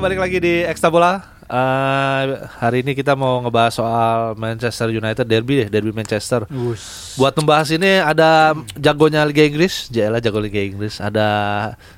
balik 0.00 0.16
lagi 0.16 0.40
di 0.40 0.64
Ekstra 0.64 0.88
Bola. 0.88 1.39
Eh, 1.50 2.22
hari 2.56 2.86
ini 2.86 2.94
kita 2.94 3.18
mau 3.18 3.42
ngebahas 3.42 3.74
soal 3.74 4.10
Manchester 4.38 4.86
United 4.88 5.26
derby 5.26 5.54
deh, 5.56 5.68
derby 5.68 5.90
Manchester. 5.90 6.46
Buat 7.18 7.34
membahas 7.34 7.74
ini 7.74 7.98
ada 7.98 8.54
jagonya 8.78 9.26
Liga 9.26 9.42
Inggris, 9.42 9.90
Jela 9.90 10.22
jago 10.22 10.38
Liga 10.38 10.62
Inggris, 10.62 11.02
ada 11.02 11.26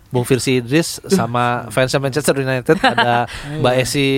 Bung 0.08 0.24
Firsi 0.24 0.56
Idris 0.56 1.00
sama 1.06 1.68
fansnya 1.68 1.96
Manchester 1.98 2.32
United, 2.34 2.80
ada 2.80 3.28
Mbak 3.60 3.74
Esi. 3.78 4.08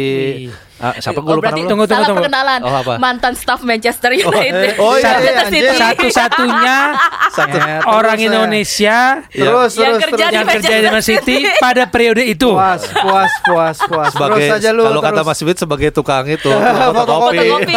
Ah, 0.75 0.91
siapa 0.93 1.17
gue 1.17 1.31
Oh, 1.31 1.39
lupa 1.39 1.49
berarti? 1.49 1.63
Tunggu, 1.63 1.87
tunggu, 1.87 1.87
salah 1.87 2.03
tunggu. 2.05 2.19
perkenalan 2.21 2.61
Oh, 2.61 2.75
apa? 2.75 2.95
mantan 2.99 3.39
staff 3.39 3.63
Manchester 3.63 4.11
United. 4.13 4.75
oh, 4.77 4.99
iya, 4.99 5.23
Satu- 5.23 5.47
City. 5.49 5.71
Satu-satunya 5.73 6.77
Satu. 7.39 7.57
Ya, 7.57 7.79
orang 7.85 8.19
terus, 8.19 8.27
Indonesia 8.29 8.99
Terus, 9.25 9.73
Yang 9.73 9.87
terus, 9.87 10.03
kerja 10.05 10.11
terus. 10.19 10.19
di 10.27 10.35
yang 10.35 10.47
kerja 10.51 10.75
di 10.75 10.83
Man 10.83 10.93
Manchester 10.93 11.23
City 11.23 11.37
pada 11.57 11.83
periode 11.87 12.23
itu. 12.27 12.51
Puas, 12.51 12.83
puas, 12.91 13.33
puas, 13.47 13.77
puas. 13.81 14.11
Sebagai 14.11 14.35
terus 14.45 14.59
aja 14.59 14.71
lu 14.71 14.83
kalau 14.83 14.99
kata. 15.01 15.23
Mas 15.25 15.41
Wid 15.41 15.57
sebagai 15.57 15.89
tukang 15.91 16.25
itu 16.25 16.47
Fotokopi. 16.95 17.39
Fotokopi. 17.41 17.77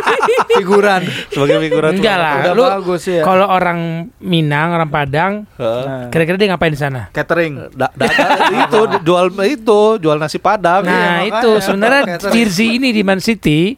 figuran. 0.54 1.02
sebagai 1.28 1.58
figuran 1.60 1.92
Enggak 1.94 2.16
lah, 2.16 2.34
Udah 2.40 2.52
lu 2.52 2.62
bagus 2.64 3.02
ya. 3.04 3.20
kalau 3.20 3.46
orang 3.46 3.78
Minang, 4.16 4.70
orang 4.72 4.86
Padang. 4.86 5.32
Nah, 5.56 6.08
kira-kira 6.08 6.36
dia 6.36 6.48
ngapain 6.48 6.70
di 6.70 6.78
sana? 6.78 7.10
catering. 7.10 7.68
Da- 7.70 7.90
da- 7.90 8.06
da- 8.08 8.38
itu 8.62 8.78
jual 9.02 9.26
itu 9.44 9.80
jual 9.98 10.16
nasi 10.16 10.38
padang. 10.38 10.82
Nah, 10.82 10.94
makanya. 11.20 11.26
itu 11.32 11.50
sebenarnya. 11.60 12.02
Virzi 12.24 12.66
ini 12.72 12.88
di 12.88 13.02
Man 13.02 13.18
City 13.18 13.74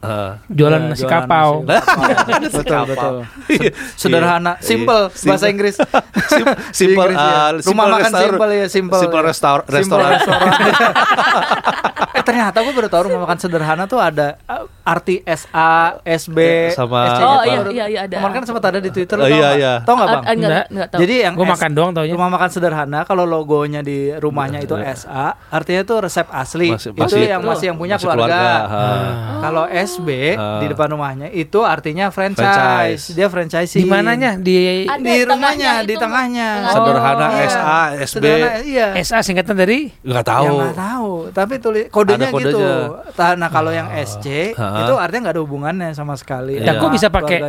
jualan 0.47 0.79
Ya, 0.79 0.87
nasi 0.87 1.01
jualan 1.01 1.13
kapau. 1.19 1.49
nasi. 1.63 1.97
betul, 2.55 2.81
betul. 2.85 3.15
Iya. 3.47 3.71
Sederhana, 3.95 4.53
Iya. 4.53 4.63
simple 4.63 5.01
bahasa 5.23 5.45
Inggris. 5.47 5.75
Sim- 6.27 6.55
simple, 6.71 7.09
ya. 7.09 7.17
uh, 7.17 7.49
Rumah 7.55 7.63
simple 7.63 7.87
makan 7.89 8.11
simple 8.13 8.49
ya, 8.51 8.65
simple. 8.67 8.95
ya. 8.95 9.01
Simple 9.01 9.21
restoran. 9.23 9.63
restoran. 9.67 10.11
eh 12.09 12.23
ternyata 12.23 12.57
gue 12.59 12.71
baru 12.71 12.87
tahu 12.87 13.01
rumah 13.09 13.23
makan 13.23 13.37
sederhana 13.37 13.83
tuh 13.85 13.97
ada 13.97 14.27
uh, 14.43 14.65
arti 14.83 15.19
SA, 15.25 15.71
SB, 16.01 16.37
Sama- 16.71 17.07
SC. 17.09 17.21
Oh, 17.21 17.39
gitu. 17.41 17.69
iya, 17.71 17.83
iya, 17.83 17.85
iya, 17.87 17.99
ada. 18.03 18.15
Kemarin 18.17 18.33
kan 18.33 18.43
sempat 18.45 18.63
ada 18.65 18.79
di 18.79 18.89
Twitter. 18.89 19.15
Oh, 19.15 19.23
iya, 19.23 19.35
nggak? 19.37 19.53
iya. 19.55 19.73
Tahu 19.81 19.95
nggak 19.95 20.07
bang? 20.07 20.15
Ah, 20.17 20.23
enggak, 20.23 20.35
Enggak. 20.37 20.65
enggak 20.67 20.87
tahu. 20.87 20.99
Jadi 20.99 21.15
yang 21.17 21.33
Gue 21.33 21.43
S- 21.43 21.51
makan 21.51 21.71
doang 21.71 21.91
taunya. 21.91 22.13
Rumah 22.13 22.29
makan 22.29 22.49
sederhana 22.49 22.99
kalau 23.03 23.23
logonya 23.23 23.81
di 23.81 23.97
rumahnya 24.13 24.59
itu 24.59 24.75
SA, 24.75 25.25
artinya 25.47 25.81
itu 25.81 25.95
resep 25.97 26.27
asli. 26.29 26.69
Masih- 26.69 26.91
itu 26.91 27.01
masih- 27.01 27.27
yang 27.27 27.41
masih 27.41 27.65
yang 27.65 27.77
punya 27.77 27.95
masih 27.95 28.07
keluarga. 28.07 28.41
ha. 28.63 28.83
Kalau 29.39 29.63
SB 29.65 30.09
Ah. 30.33 30.59
di 30.59 30.67
depan 30.67 30.87
rumahnya 30.89 31.27
itu 31.29 31.59
artinya 31.59 32.07
franchise. 32.07 32.47
Franchise. 32.47 33.03
Dia 33.13 33.27
franchise. 33.27 33.71
Di 33.73 33.83
mananya? 33.83 34.35
Di 34.35 34.57
Ada 34.85 34.99
Di 34.99 35.15
rumahnya, 35.23 35.71
di 35.83 35.95
tengahnya. 35.95 36.49
Tengah. 36.57 36.73
Sederhana 36.73 37.27
Iya. 37.29 37.45
SA, 37.45 37.79
SB. 37.97 38.05
Sederhana, 38.07 38.51
iya. 38.63 38.87
SA 38.97 39.17
singkatan 39.19 39.55
dari 39.55 39.91
Nggak 39.99 40.23
Ya 40.23 40.31
tahu. 40.31 40.55
nggak 40.57 40.77
tahu, 40.77 41.11
tapi 41.31 41.53
tulis 41.57 41.85
kodenya, 41.87 42.29
kodenya. 42.29 42.49
gitu. 42.49 42.67
Nah 43.35 43.49
kalau 43.49 43.69
yang 43.69 43.87
SC 43.91 44.53
Ha. 44.53 44.83
itu 44.83 44.93
artinya 44.93 45.21
nggak 45.25 45.35
ada 45.35 45.43
hubungannya 45.43 45.89
sama 45.91 46.13
sekali. 46.13 46.57
Ya, 46.57 46.75
kok 46.75 46.89
bisa 46.89 47.07
pakai? 47.07 47.39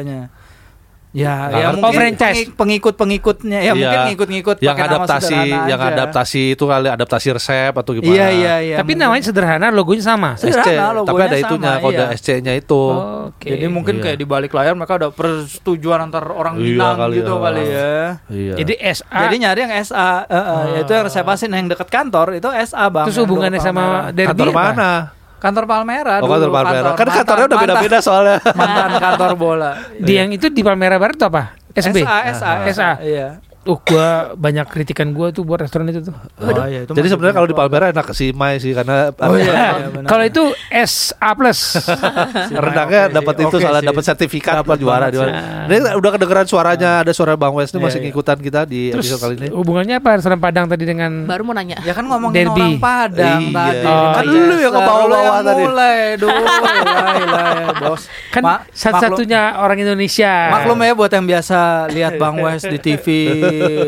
Ya, 1.08 1.48
Nggak 1.48 1.56
ya 1.56 1.68
mungkin 1.72 1.88
Oh, 1.88 1.92
franchise. 1.96 2.52
pengikut-pengikutnya 2.52 3.58
ya 3.64 3.72
mungkin 3.72 3.96
Iya. 3.96 4.08
ngikut-ngikut 4.12 4.56
yang 4.60 4.76
pakai 4.76 4.84
nama 4.84 4.96
adaptasi 5.00 5.40
yang 5.64 5.80
aja. 5.80 5.88
adaptasi 5.90 6.42
itu 6.52 6.64
kali 6.68 6.88
adaptasi 6.92 7.28
resep 7.32 7.72
atau 7.72 7.90
gimana. 7.96 8.12
Iya 8.12 8.26
iya 8.28 8.54
iya. 8.60 8.76
Tapi 8.76 8.92
mungkin. 8.92 9.08
namanya 9.08 9.24
sederhana, 9.24 9.66
logonya 9.72 10.04
sama. 10.04 10.36
SC, 10.36 10.52
Sederhana, 10.52 10.84
tapi 10.84 10.96
logonya 11.00 11.24
ada 11.26 11.38
itunya 11.40 11.70
sama, 11.72 11.80
kode 11.80 11.96
iya. 11.96 12.12
SC-nya 12.12 12.52
itu. 12.54 12.82
Oke. 13.24 13.48
Jadi 13.48 13.64
mungkin 13.66 13.94
Iya. 13.96 14.02
kayak 14.04 14.16
di 14.16 14.26
balik 14.28 14.52
layar 14.52 14.76
mereka 14.76 14.94
ada 14.96 15.08
persetujuan 15.08 15.98
antar 16.02 16.28
orang 16.28 16.60
Iya 16.60 16.88
kali 16.94 17.14
gitu 17.16 17.32
ya. 17.32 17.40
kali 17.40 17.62
ya. 17.64 17.92
Iya. 18.28 18.54
Jadi 18.60 18.72
SA 18.76 19.18
Jadi 19.24 19.36
nyari 19.40 19.60
yang 19.64 19.74
SA, 19.80 20.08
eh, 20.22 20.36
eh, 20.36 20.64
yaitu 20.76 20.92
yang 20.92 21.04
reservasi 21.08 21.44
yang 21.48 21.66
dekat 21.66 21.88
kantor 21.88 22.36
itu 22.36 22.48
SA 22.52 22.84
bang. 22.86 23.08
terus 23.08 23.16
hubungannya 23.16 23.56
sama 23.58 24.12
derby 24.12 24.28
kantor 24.28 24.48
apa? 24.50 24.60
mana? 24.76 24.90
Kantor 25.38 25.64
Palmera. 25.64 26.18
Oh, 26.18 26.26
dulu, 26.26 26.30
kantor 26.30 26.50
Palmera. 26.50 26.88
Kan 26.90 27.06
mantan- 27.06 27.16
kantornya 27.16 27.46
udah 27.46 27.58
beda-beda 27.62 27.98
soalnya. 28.02 28.36
Mantan 28.54 28.90
kantor 28.98 29.32
bola. 29.34 29.70
Di 29.94 30.12
yang 30.14 30.30
itu 30.30 30.50
di 30.50 30.62
Palmera 30.62 30.98
Barat 30.98 31.14
itu 31.14 31.26
apa? 31.26 31.42
SB. 31.72 32.02
SA, 32.02 32.16
SA, 32.34 32.50
SA. 32.68 32.90
Iya. 33.00 33.28
Uh, 33.68 33.76
gua 33.78 34.08
banyak 34.32 34.64
kritikan 34.64 35.12
gua 35.12 35.28
tuh 35.28 35.44
buat 35.44 35.60
restoran 35.60 35.84
itu 35.86 36.00
tuh. 36.00 36.16
Oh, 36.38 36.48
iya, 36.64 36.82
itu 36.82 36.90
Jadi 36.90 37.04
sebenarnya 37.06 37.36
kalau 37.36 37.44
di 37.44 37.52
Palmera 37.52 37.92
enak 37.92 38.08
si 38.10 38.32
Mai 38.32 38.56
sih 38.56 38.72
karena 38.72 39.12
Oh 39.14 39.36
iya, 39.36 39.52
iya. 39.76 39.92
Kalau 40.08 40.24
itu 40.24 40.40
SA 40.80 41.36
plus. 41.36 41.76
rendangnya 42.64 43.12
dapat 43.12 43.34
itu 43.38 43.56
soalnya 43.58 43.82
sih. 43.82 43.88
dapat 43.88 44.02
sertifikat 44.02 44.54
Dapat 44.56 44.66
apa 44.66 44.74
juara 44.74 45.06
juara. 45.08 45.30
sih. 45.30 45.42
Ini 45.68 45.94
udah 45.94 46.10
kedengeran 46.10 46.46
suaranya 46.46 46.90
ada 47.00 47.12
suara 47.12 47.34
Bang 47.34 47.52
Wes 47.52 47.68
nih 47.68 47.76
Iya, 47.76 47.84
masih 47.84 47.98
iya. 47.98 48.06
ngikutan 48.08 48.38
kita 48.38 48.60
di 48.64 48.80
Terus 48.88 49.04
episode 49.04 49.20
kali 49.20 49.34
ini. 49.36 49.48
hubungannya 49.50 49.94
apa 49.96 50.08
restoran 50.16 50.38
Padang 50.38 50.64
tadi 50.64 50.84
dengan 50.84 51.10
Baru 51.24 51.44
mau 51.44 51.52
nanya. 51.52 51.76
Ya 51.82 51.92
kan 51.92 52.04
ngomongin 52.04 52.48
Derby. 52.48 52.56
orang 52.56 52.80
Padang 52.80 53.40
Iya. 53.44 53.52
tadi. 53.52 53.84
Oh, 53.84 54.08
Kan 54.10 54.24
iya. 54.24 54.40
Lu 54.40 54.56
yang 54.56 54.72
kebawa-bawa 54.72 55.04
Lu 55.04 55.16
yang 55.18 55.36
tadi. 55.44 55.62
Mulai 55.62 55.96
dulu, 56.22 56.40
ya, 56.40 57.44
bos. 57.78 58.02
kan 58.30 58.42
satu-satunya 58.72 59.40
orang 59.58 59.78
Indonesia. 59.78 60.32
Maklum 60.50 60.78
ya 60.80 60.92
buat 60.94 61.10
yang 61.10 61.26
biasa 61.26 61.58
lihat 61.88 62.16
Bang 62.16 62.38
Wes 62.38 62.64
di 62.64 62.78
TV 62.78 63.06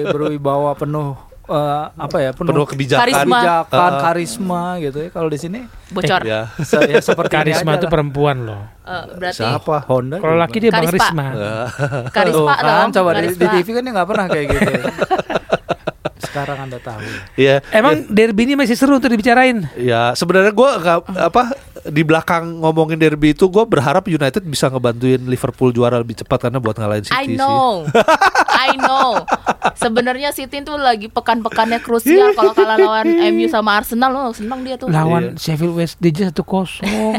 berwibawa 0.06 0.72
penuh 0.72 1.14
eh, 1.44 1.84
apa 1.90 2.16
ya 2.16 2.30
Penuh 2.30 2.62
kebijakan. 2.62 3.00
Karisma. 3.00 3.22
kebijakan, 3.36 3.90
Uh-uh. 3.90 4.00
karisma 4.00 4.62
gitu 4.78 4.98
ya. 5.00 5.08
Kalau 5.10 5.26
di 5.26 5.36
sini 5.36 5.60
Bocor. 5.88 6.20
Ya. 6.22 6.40
se- 6.56 6.86
ya 6.86 6.98
seperti 7.00 7.32
Karisma 7.32 7.74
itu 7.74 7.86
perempuan 7.86 8.44
loh. 8.44 8.62
Eh, 8.80 9.04
berarti 9.14 9.42
Siapa? 9.42 9.76
Honda. 9.84 10.16
Kalau 10.16 10.36
laki 10.36 10.56
dia 10.58 10.70
Bang 10.70 10.86
Karisma. 10.86 11.24
Risma. 11.26 11.26
karisma 12.16 12.52
Tuh 12.52 12.62
kan, 12.62 12.78
dong. 12.80 12.90
coba 12.96 13.10
di, 13.12 13.18
di 13.18 13.34
karisma. 13.34 13.50
TV 13.52 13.66
kan 13.68 13.82
dia 13.82 13.92
nggak 13.92 14.08
pernah 14.08 14.26
kayak 14.26 14.46
gitu. 14.48 14.72
Sekarang 16.20 16.58
anda 16.62 16.78
tahu. 16.78 17.00
Iya. 17.34 17.58
Emang 17.72 18.06
derby 18.06 18.44
ini 18.44 18.54
masih 18.54 18.76
seru 18.76 18.94
untuk 18.94 19.10
dibicarain. 19.10 19.66
Ya 19.74 20.14
sebenarnya 20.14 20.52
gue 20.52 20.70
nggak 20.78 20.98
apa 21.26 21.42
di 21.90 22.00
belakang 22.00 22.58
ngomongin 22.58 22.96
derby 22.96 23.30
itu 23.30 23.44
gue 23.44 23.62
berharap 23.62 24.06
United 24.06 24.42
bisa 24.42 24.66
ngebantuin 24.66 25.20
Liverpool 25.20 25.70
juara 25.70 25.96
lebih 25.96 26.16
cepat 26.16 26.38
karena 26.40 26.56
buat 26.56 26.74
ngalahin 26.74 27.04
I 27.04 27.06
City 27.26 27.26
sih. 27.26 27.36
know, 27.36 27.84
I 28.64 28.74
know. 28.76 29.26
Sebenarnya 29.74 30.30
City 30.30 30.60
tuh 30.60 30.74
lagi 30.74 31.06
pekan-pekannya 31.06 31.78
krusial 31.78 32.32
kalau 32.38 32.52
kalah 32.52 32.76
lawan 32.76 33.06
MU 33.28 33.46
sama 33.46 33.76
Arsenal 33.76 34.10
lo 34.10 34.30
senang 34.30 34.62
dia 34.62 34.74
tuh. 34.74 34.88
Lawan 34.88 35.20
Iya. 35.30 35.36
Sheffield 35.36 35.74
Wednesday 35.74 36.12
1-0 36.32 36.40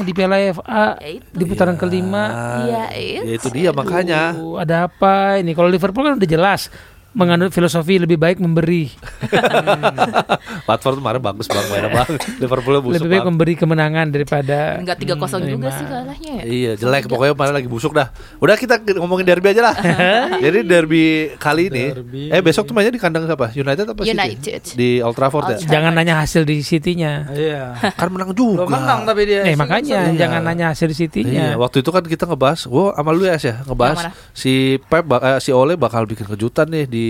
di 0.02 0.12
Piala 0.12 0.38
FA 0.52 0.98
Ya 1.02 1.10
itu. 1.12 1.28
di 1.30 1.44
putaran 1.44 1.76
kelima. 1.76 2.24
Iya, 2.64 2.84
Ya 3.22 3.34
itu 3.34 3.48
dia 3.50 3.70
makanya. 3.72 4.34
Uh, 4.34 4.58
ada 4.58 4.88
apa 4.88 5.38
ini? 5.38 5.52
Kalau 5.52 5.68
Liverpool 5.68 6.02
kan 6.04 6.16
udah 6.16 6.30
jelas 6.30 6.72
menganut 7.12 7.50
filosofi 7.50 7.98
lebih 7.98 8.16
baik 8.16 8.38
memberi, 8.38 8.88
Watford 10.68 10.96
kemarin 10.98 11.20
bagus 11.20 11.46
bang 11.46 11.66
mainnya 11.68 11.92
bang. 11.92 12.10
Liverpoolnya 12.42 12.82
busuk 12.82 12.96
lebih 12.98 13.10
baik 13.10 13.20
bang. 13.20 13.28
memberi 13.28 13.54
kemenangan 13.56 14.06
daripada 14.08 14.58
Enggak 14.78 14.98
3-0 14.98 15.04
juga 15.04 15.16
menerima. 15.20 15.70
sih 15.72 15.86
kalahnya 15.86 16.32
ya. 16.32 16.44
Iya 16.44 16.72
jelek 16.78 17.04
pokoknya 17.08 17.34
kemarin 17.34 17.54
lagi 17.54 17.68
busuk 17.68 17.92
dah. 17.92 18.08
Udah 18.38 18.56
kita 18.56 18.76
ngomongin 18.96 19.26
derby 19.26 19.52
aja 19.52 19.62
lah. 19.64 19.76
Jadi 20.46 20.60
derby 20.64 21.04
kali 21.36 21.68
ini, 21.68 21.86
Derby. 21.92 22.24
eh 22.30 22.40
besok 22.40 22.64
tuh 22.64 22.74
mainnya 22.74 22.92
di 22.92 23.02
kandang 23.02 23.26
siapa? 23.26 23.52
United 23.52 23.86
apa 23.86 24.02
City? 24.02 24.14
United. 24.14 24.62
Di 24.72 24.90
Old 25.02 25.16
Trafford 25.16 25.46
ya. 25.52 25.58
Jangan 25.70 25.92
nanya 25.92 26.16
hasil 26.18 26.44
di 26.44 26.62
City-nya. 26.62 27.28
Iya. 27.30 27.64
Kan 27.94 28.10
menang 28.10 28.32
juga. 28.32 28.66
Menang 28.66 29.04
tapi 29.04 29.26
dia. 29.26 29.44
Eh 29.44 29.54
makanya 29.54 30.08
Iya. 30.08 30.18
jangan 30.18 30.42
nanya 30.44 30.66
hasil 30.72 30.88
di 30.88 30.94
Iya, 30.94 31.00
City-nya. 31.02 31.46
waktu 31.58 31.82
itu 31.82 31.90
kan 31.90 32.04
kita 32.04 32.24
ngebahas, 32.24 32.64
gua 32.66 32.94
sama 32.94 33.12
lu 33.12 33.24
ya, 33.24 33.36
ya 33.36 33.60
ngebahas 33.64 34.00
si 34.32 34.54
Pep, 34.82 35.04
eh, 35.10 35.40
si 35.40 35.52
Ole 35.52 35.76
bakal 35.76 36.06
bikin 36.06 36.24
kejutan 36.26 36.68
nih 36.68 36.86
di 36.86 37.00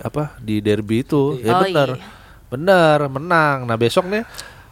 apa 0.00 0.36
di 0.38 0.58
derby 0.60 1.02
itu. 1.02 1.38
Ya 1.40 1.56
Oh, 1.56 1.62
bener, 1.64 1.88
iya. 1.96 2.06
bener, 2.48 2.98
menang. 3.08 3.68
Nah 3.68 3.76
besok 3.76 4.06
nih 4.08 4.24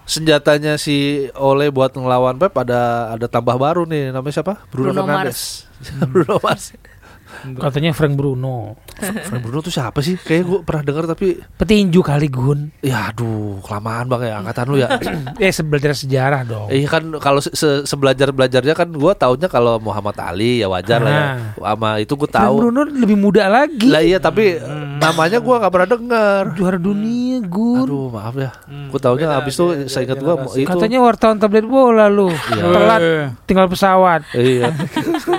senjatanya 0.04 0.74
si 0.74 1.28
Ole 1.38 1.70
buat 1.70 1.94
ngelawan 1.94 2.34
Pep 2.34 2.50
ada 2.58 3.14
ada 3.14 3.26
tambah 3.30 3.54
baru 3.54 3.86
nih, 3.86 4.10
namanya 4.10 4.42
siapa? 4.42 4.58
Bruno, 4.68 4.90
Bruno 4.90 5.00
Fernandes. 5.06 5.70
Bruno 6.12 6.36
Mars. 6.42 6.74
Katanya 7.56 7.90
Frank 7.90 8.14
Bruno. 8.14 8.76
Frank 8.98 9.40
Bruno 9.40 9.60
tuh 9.60 9.70
siapa 9.70 9.98
sih? 9.98 10.14
Kayaknya 10.14 10.44
gua 10.44 10.58
pernah 10.60 10.82
dengar 10.84 11.04
tapi, 11.08 11.40
Petinju 11.56 12.00
kali 12.00 12.28
Gun. 12.28 12.68
ya 12.80 13.08
aduh 13.08 13.58
kelamaan 13.60 14.06
bang 14.06 14.22
ya 14.24 14.34
angkatan 14.38 14.64
lu 14.66 14.76
ya. 14.76 14.88
Eh 15.38 15.52
belajar 15.60 15.92
sejarah 15.92 16.42
dong. 16.42 16.68
Iya 16.68 16.86
kan 16.86 17.02
kalau 17.16 17.38
se 17.38 17.50
se- 17.52 17.82
sebelajar 17.82 18.30
belajarnya 18.30 18.72
kan 18.72 18.88
gua 18.90 19.12
taunya 19.12 19.46
kalau 19.46 19.76
Muhammad 19.78 20.16
Ali 20.16 20.60
ya 20.60 20.68
wajar 20.68 20.98
lah 20.98 21.10
ya. 21.10 21.24
Sama 21.56 21.90
itu 21.98 22.12
gua 22.14 22.26
Frank 22.26 22.44
tahu. 22.44 22.54
Bruno 22.60 22.80
lebih 22.84 23.16
muda 23.16 23.46
lagi. 23.46 23.88
Lah 23.88 24.00
iya 24.00 24.16
tapi 24.16 24.60
namanya 25.00 25.40
gua 25.40 25.56
nggak 25.58 25.72
pernah 25.72 25.88
dengar. 25.90 26.42
Juara 26.54 26.76
dunia 26.76 27.40
Gun. 27.42 27.88
Aduh 27.88 28.06
maaf 28.08 28.36
ya. 28.36 28.50
Gua 28.92 29.00
taunya 29.00 29.26
abis 29.34 29.56
itu 29.56 29.64
saya 29.88 30.04
ingat 30.04 30.20
gua 30.20 30.34
itu. 30.52 30.68
Katanya 30.68 30.98
wartawan 31.00 31.36
tablet 31.36 31.64
bola 31.64 32.06
lu. 32.06 32.28
Telat 32.48 33.00
tinggal 33.44 33.66
pesawat. 33.66 34.22
Iya. 34.32 34.70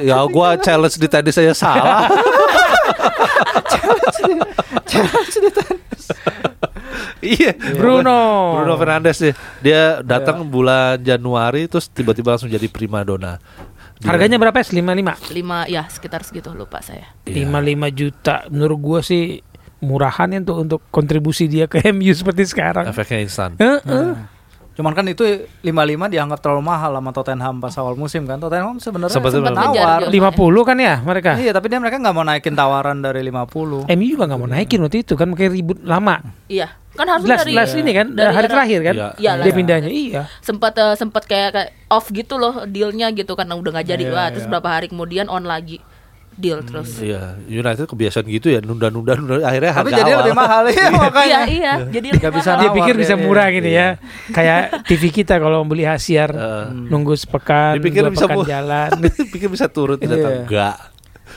ya 0.01 0.17
gua 0.27 0.57
challenge 0.57 0.97
di 0.97 1.07
tenis 1.07 1.37
saya 1.37 1.53
salah. 1.53 2.09
Iya. 7.21 7.53
Bruno. 7.77 8.57
Bruno 8.57 8.73
Fernandes 8.75 9.21
sih. 9.21 9.33
Dia 9.61 10.01
datang 10.01 10.41
bulan 10.43 10.97
Januari 10.97 11.69
terus 11.69 11.85
tiba-tiba 11.87 12.33
langsung 12.33 12.49
jadi 12.49 12.65
primadona. 12.65 13.37
Dia- 14.01 14.09
Harganya 14.09 14.41
berapa 14.41 14.57
ya? 14.57 14.65
55. 14.73 15.29
5 15.29 15.69
ya 15.69 15.83
sekitar 15.85 16.25
segitu 16.25 16.49
lupa 16.57 16.81
saya. 16.81 17.13
Iya. 17.29 17.45
55 17.45 17.89
juta. 17.93 18.35
Menurut 18.49 18.79
gua 18.81 18.99
sih 19.05 19.45
murahan 19.81 20.27
ya 20.27 20.39
untuk 20.39 20.57
untuk 20.59 20.81
kontribusi 20.87 21.45
dia 21.45 21.65
ke 21.65 21.81
MU 21.91 22.09
seperti 22.11 22.45
sekarang. 22.45 22.85
efeknya 22.85 23.19
instan. 23.19 23.57
Heeh. 23.57 24.13
Cuman 24.71 24.95
kan 24.95 25.03
itu 25.03 25.27
55 25.59 25.67
dianggap 26.07 26.39
terlalu 26.39 26.63
mahal 26.63 26.95
sama 26.95 27.11
Tottenham 27.11 27.59
pas 27.59 27.75
awal 27.75 27.93
musim 27.93 28.23
kan. 28.23 28.39
Tottenham 28.39 28.77
sebenarnya 28.77 29.11
Sempat- 29.11 29.35
nawar. 29.51 29.99
ngejar 29.99 29.99
50 30.07 30.63
kan 30.63 30.77
ya 30.79 30.95
mereka. 31.01 31.31
Iya, 31.35 31.51
tapi 31.51 31.67
dia 31.67 31.77
mereka 31.77 31.99
nggak 31.99 32.15
mau 32.15 32.23
naikin 32.23 32.55
tawaran 32.55 32.97
dari 32.97 33.19
50. 33.21 33.83
MU 33.85 34.05
juga 34.07 34.23
nggak 34.25 34.39
mau 34.39 34.47
naikin 34.47 34.79
waktu 34.79 35.01
itu 35.01 35.13
kan 35.13 35.27
makanya 35.27 35.51
ribut 35.51 35.83
lama. 35.83 36.23
Iya, 36.47 36.71
kan 36.93 37.03
harusnya 37.05 37.27
Jelas 37.27 37.41
dari 37.41 37.51
jelas 37.51 37.71
ini 37.75 37.91
kan 37.91 38.07
dari 38.11 38.31
hari 38.31 38.47
era- 38.47 38.53
terakhir 38.55 38.79
kan. 38.81 38.95
Iya. 38.95 39.07
Iya, 39.11 39.31
Dia 39.33 39.43
lah. 39.43 39.57
pindahnya 39.59 39.89
iya. 39.91 40.21
sempat 40.39 40.73
eh, 40.73 40.95
sempat 40.95 41.23
kayak, 41.25 41.49
kayak 41.51 41.69
off 41.89 42.07
gitu 42.07 42.37
loh 42.37 42.63
dealnya 42.63 43.11
gitu 43.11 43.35
karena 43.35 43.53
udah 43.53 43.71
nggak 43.75 43.87
jadi 43.89 44.03
Iya, 44.03 44.13
Wah, 44.13 44.27
terus 44.29 44.45
iya. 44.45 44.51
berapa 44.51 44.69
hari 44.71 44.87
kemudian 44.87 45.27
on 45.27 45.43
lagi 45.43 45.83
deal 46.33 46.59
terus 46.61 46.97
Iya, 46.97 47.37
United 47.43 47.85
kebiasaan 47.85 48.25
gitu 48.25 48.47
ya, 48.47 48.59
nunda-nunda 48.59 49.13
nunda 49.13 49.43
akhirnya 49.43 49.71
Tapi 49.73 49.83
harga 49.83 49.97
jadi 49.97 50.09
awal. 50.09 50.19
lebih 50.21 50.35
mahal 50.35 50.63
ya 50.67 50.73
iya 50.73 50.89
makanya. 50.89 51.39
iya 51.45 51.73
jadi 51.85 52.07
Nggak 52.13 52.33
bisa 52.33 52.49
Dia 52.55 52.69
pikir 52.71 52.95
bisa 52.95 53.13
murah 53.15 53.47
iya. 53.47 53.55
gitu 53.55 53.69
ya. 53.69 53.87
Kayak 54.29 54.61
TV 54.85 55.03
kita 55.13 55.35
kalau 55.37 55.61
beli 55.61 55.83
hasiar 55.83 56.29
Eh. 56.41 56.65
nunggu 56.87 57.13
sepekan, 57.13 57.75
Dipikir 57.75 58.01
dua 58.01 58.11
bisa 58.11 58.25
pekan 58.25 58.45
jalan. 58.45 58.89
Pikir 59.33 59.47
bisa 59.47 59.65
turun 59.65 59.95
ternyata 59.95 60.27
Iya. 60.27 60.39
enggak. 60.41 60.77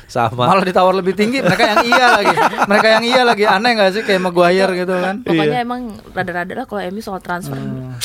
Sama. 0.05 0.47
Malah 0.47 0.63
ditawar 0.63 0.93
lebih 0.93 1.13
tinggi, 1.13 1.39
mereka 1.39 1.65
yang 1.67 1.87
iya 1.87 2.07
lagi. 2.13 2.35
Mereka 2.67 2.87
yang 2.89 3.05
iya 3.05 3.23
lagi 3.23 3.45
aneh 3.47 3.71
nggak 3.73 3.91
sih 3.91 4.03
kayak 4.03 4.21
Maguire 4.21 4.73
gitu 4.77 4.91
kan. 4.93 5.23
pokoknya 5.23 5.61
emang 5.61 5.81
rada-rada 6.09 6.53
lah 6.55 6.67
kalau 6.67 6.83
MU 6.85 7.01
soal 7.01 7.19
transfer 7.19 7.57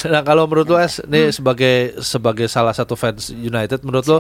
Nah, 0.08 0.24
kalau 0.24 0.48
menurut 0.48 0.70
lo 0.70 0.78
Es, 0.80 1.04
nih 1.04 1.34
sebagai 1.34 2.00
sebagai 2.00 2.48
salah 2.48 2.72
satu 2.72 2.96
fans 2.96 3.36
United 3.36 3.84
menurut 3.84 4.06
lo 4.08 4.18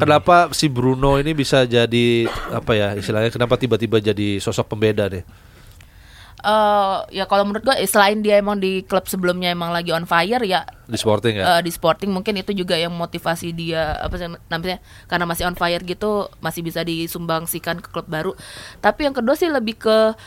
kenapa 0.00 0.48
si 0.56 0.72
Bruno 0.72 1.20
ini 1.20 1.36
bisa 1.36 1.68
jadi 1.68 2.24
apa 2.48 2.72
ya 2.72 2.88
istilahnya 2.96 3.28
kenapa 3.28 3.60
tiba-tiba 3.60 4.00
jadi 4.00 4.40
sosok 4.40 4.72
pembeda 4.72 5.12
deh? 5.12 5.24
Eh, 6.42 6.96
ya 7.14 7.30
kalau 7.30 7.46
menurut 7.46 7.62
gua 7.62 7.78
eh, 7.78 7.86
selain 7.86 8.18
dia 8.18 8.34
emang 8.34 8.58
di 8.58 8.82
klub 8.82 9.06
sebelumnya 9.06 9.54
emang 9.54 9.70
lagi 9.70 9.94
on 9.94 10.10
fire 10.10 10.42
ya 10.42 10.66
Di 10.90 10.98
Sporting 10.98 11.38
ya? 11.38 11.54
eh, 11.54 11.60
di 11.62 11.70
Sporting 11.70 12.10
mungkin 12.10 12.34
itu 12.34 12.50
juga 12.50 12.74
yang 12.74 12.90
motivasi 12.90 13.54
dia 13.54 13.94
apa 14.02 14.18
sih 14.18 14.26
namanya 14.50 14.82
karena 15.06 15.22
masih 15.22 15.46
on 15.46 15.54
fire 15.54 15.78
gitu 15.86 16.26
masih 16.42 16.66
bisa 16.66 16.82
disumbangsikan 16.82 17.78
ke 17.78 17.94
klub 17.94 18.10
baru. 18.10 18.34
Tapi 18.82 19.06
yang 19.06 19.14
kedua 19.14 19.38
sih 19.38 19.46
lebih 19.46 19.78
ke 19.78 20.18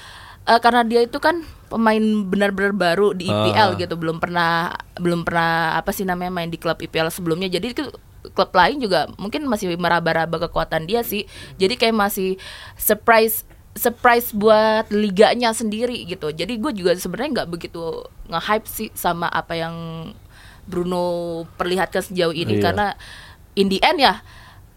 eh, 0.46 0.60
karena 0.60 0.82
dia 0.82 1.02
itu 1.02 1.18
kan 1.18 1.42
pemain 1.66 2.02
benar-benar 2.24 2.72
baru 2.72 3.12
di 3.12 3.26
IPL 3.26 3.74
Ah. 3.74 3.78
gitu, 3.78 3.98
belum 3.98 4.18
pernah 4.18 4.70
belum 4.96 5.26
pernah 5.26 5.76
apa 5.76 5.90
sih 5.90 6.06
namanya 6.06 6.32
main 6.32 6.48
di 6.48 6.56
klub 6.56 6.78
IPL 6.78 7.10
sebelumnya. 7.10 7.50
Jadi 7.50 7.68
itu 7.74 7.84
klub 8.32 8.50
lain 8.52 8.80
juga 8.80 9.06
mungkin 9.18 9.46
masih 9.46 9.74
meraba-raba 9.76 10.46
kekuatan 10.46 10.86
dia 10.86 11.02
sih. 11.02 11.26
Jadi 11.58 11.76
kayak 11.76 11.98
masih 11.98 12.38
surprise 12.76 13.44
surprise 13.76 14.32
buat 14.32 14.88
liganya 14.88 15.52
sendiri 15.52 16.08
gitu. 16.08 16.32
Jadi 16.32 16.56
gue 16.56 16.72
juga 16.72 16.96
sebenarnya 16.96 17.44
nggak 17.44 17.50
begitu 17.52 17.82
nge-hype 18.32 18.66
sih 18.66 18.88
sama 18.96 19.28
apa 19.28 19.54
yang 19.54 19.76
Bruno 20.66 21.06
perlihatkan 21.58 22.02
sejauh 22.02 22.34
ini 22.34 22.58
Iya. 22.58 22.64
karena 22.64 22.88
in 23.54 23.68
the 23.68 23.78
end 23.82 24.00
ya 24.00 24.24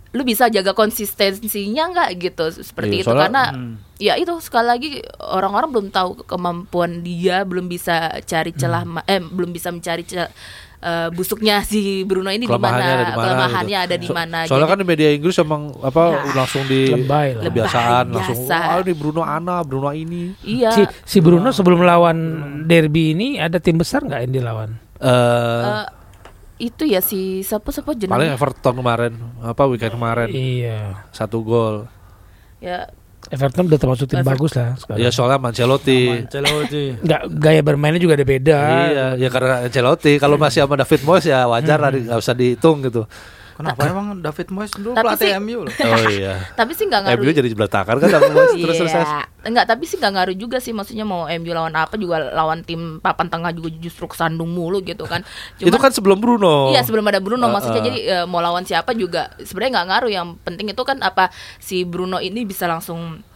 lu 0.08 0.22
bisa 0.22 0.48
jaga 0.48 0.72
konsistensinya 0.72 1.84
nggak 1.90 2.10
gitu 2.18 2.44
seperti 2.54 3.02
itu 3.02 3.06
soalnya- 3.06 3.22
karena 3.22 3.44
ya 3.96 4.14
itu 4.14 4.32
sekali 4.38 4.66
lagi 4.66 4.90
orang-orang 5.18 5.68
belum 5.68 5.88
tahu 5.88 6.24
kemampuan 6.24 7.00
dia 7.00 7.42
belum 7.42 7.66
bisa 7.66 7.94
cari 8.22 8.52
celah 8.52 8.82
ma- 8.82 9.04
eh 9.04 9.20
belum 9.20 9.50
bisa 9.50 9.68
mencari 9.68 10.02
celah 10.02 10.32
eh, 10.78 11.10
busuknya 11.10 11.60
si 11.60 11.80
Bruno 12.02 12.30
ini 12.30 12.40
di 12.40 12.48
Kelemahannya 12.48 12.78
mana 12.80 12.94
ada 12.94 13.02
di 13.02 13.10
mana 13.10 13.24
kelemahannya 13.26 13.66
gitu. 13.74 13.86
ada 13.86 13.96
di 13.98 14.06
So- 14.06 14.14
mana 14.14 14.38
Soalnya 14.40 14.54
Jadi- 14.62 14.70
kan 14.70 14.78
di 14.78 14.86
media 14.86 15.08
Inggris 15.10 15.36
emang 15.36 15.62
apa 15.76 16.02
Ya. 16.08 16.20
langsung 16.32 16.62
di 16.64 16.80
Lebay 16.88 17.28
lah. 17.34 17.42
kebiasaan 17.44 18.04
Lebay, 18.04 18.14
langsung 18.14 18.38
biasa. 18.40 18.56
wah 18.62 18.78
ini 18.78 18.92
Bruno 18.94 19.22
Ana, 19.22 19.56
Bruno 19.60 19.90
ini. 19.90 20.22
iya 20.40 20.70
Si, 20.70 20.82
si 21.04 21.18
Bruno 21.18 21.50
sebelum 21.50 21.82
lawan 21.82 22.16
derby 22.64 23.10
ini 23.10 23.36
ada 23.36 23.58
tim 23.58 23.74
besar 23.74 24.00
nggak 24.00 24.20
yang 24.22 24.34
dilawan? 24.34 24.70
Eh 24.96 25.10
Eh, 25.10 25.84
itu 26.58 26.82
ya 26.84 26.98
si 26.98 27.40
siapa 27.40 27.70
siapa 27.70 27.94
paling 27.94 28.00
jenengnya 28.02 28.34
Everton 28.34 28.74
kemarin 28.76 29.12
apa 29.40 29.62
weekend 29.66 29.94
kemarin 29.94 30.28
Iya. 30.28 31.06
satu 31.10 31.40
gol. 31.40 31.86
ya 32.58 32.90
Everton 33.28 33.66
udah 33.66 33.78
termasuk 33.78 34.06
tim 34.06 34.22
Everton. 34.22 34.30
bagus 34.30 34.52
lah 34.54 34.68
sekarang. 34.78 34.98
Ya 34.98 35.10
soalnya 35.10 35.38
Ancelotti. 35.42 36.00
Ancelotti. 36.22 36.84
Nggak 37.02 37.22
gaya 37.36 37.60
bermainnya 37.60 37.98
juga 37.98 38.14
ada 38.14 38.24
beda. 38.24 38.58
Iya, 38.88 39.06
ya 39.18 39.28
karena 39.28 39.54
Ancelotti 39.66 40.12
kalau 40.16 40.38
masih 40.38 40.64
sama 40.64 40.78
David 40.78 41.00
Moyes 41.02 41.26
ya 41.26 41.44
wajar 41.44 41.78
lah 41.78 41.90
nggak 41.90 42.14
usah 42.14 42.32
dihitung 42.32 42.78
gitu. 42.82 43.04
Kenapa 43.58 43.80
emang 43.84 44.22
David 44.22 44.48
Moyes 44.48 44.70
dulu 44.70 44.94
Tapi 44.94 45.02
pelatih 45.04 45.28
sih- 45.28 45.42
MU 45.42 45.58
loh? 45.66 45.72
Oh 45.90 46.02
iya. 46.06 46.46
tapi 46.54 46.72
sih 46.72 46.86
nggak 46.86 47.00
ngaruh 47.04 47.18
MU 47.18 47.32
jadi 47.34 47.48
belatakan 47.50 47.94
kan 47.98 48.08
David 48.08 48.30
Moyes 48.30 48.52
terus 48.54 48.76
terus 48.78 48.94
Iya, 48.94 49.26
enggak 49.44 49.66
tapi 49.66 49.82
sih 49.82 49.96
nggak 49.98 50.12
ngaruh 50.14 50.36
juga 50.38 50.56
sih 50.58 50.70
maksudnya 50.70 51.02
mau 51.02 51.26
MU 51.26 51.50
lawan 51.50 51.74
apa 51.74 51.94
juga 51.94 52.30
lawan 52.30 52.62
tim 52.62 52.80
papan 52.98 53.26
tengah 53.26 53.50
juga 53.50 53.74
justru 53.76 54.06
kesandung 54.06 54.48
mulu 54.48 54.78
gitu 54.80 55.02
kan. 55.04 55.26
Itu 55.58 55.74
kan 55.74 55.90
sebelum 55.90 56.16
Bruno. 56.16 56.70
Iya 56.70 56.86
sebelum 56.86 57.02
ada 57.04 57.18
Bruno 57.18 57.44
Uh, 57.44 57.50
maksudnya 57.50 57.80
uh. 57.80 57.86
jadi 57.86 57.98
eh, 58.14 58.24
mau 58.24 58.38
lawan 58.38 58.62
siapa 58.62 58.94
juga 58.94 59.34
sebenarnya 59.38 59.72
nggak 59.74 59.88
ngaruh 59.88 60.10
yang 60.12 60.26
penting 60.38 60.70
itu 60.70 60.82
kan 60.82 61.00
apa 61.00 61.28
si 61.58 61.82
Bruno 61.82 62.18
ini 62.18 62.46
bisa 62.46 62.64
langsung 62.64 63.26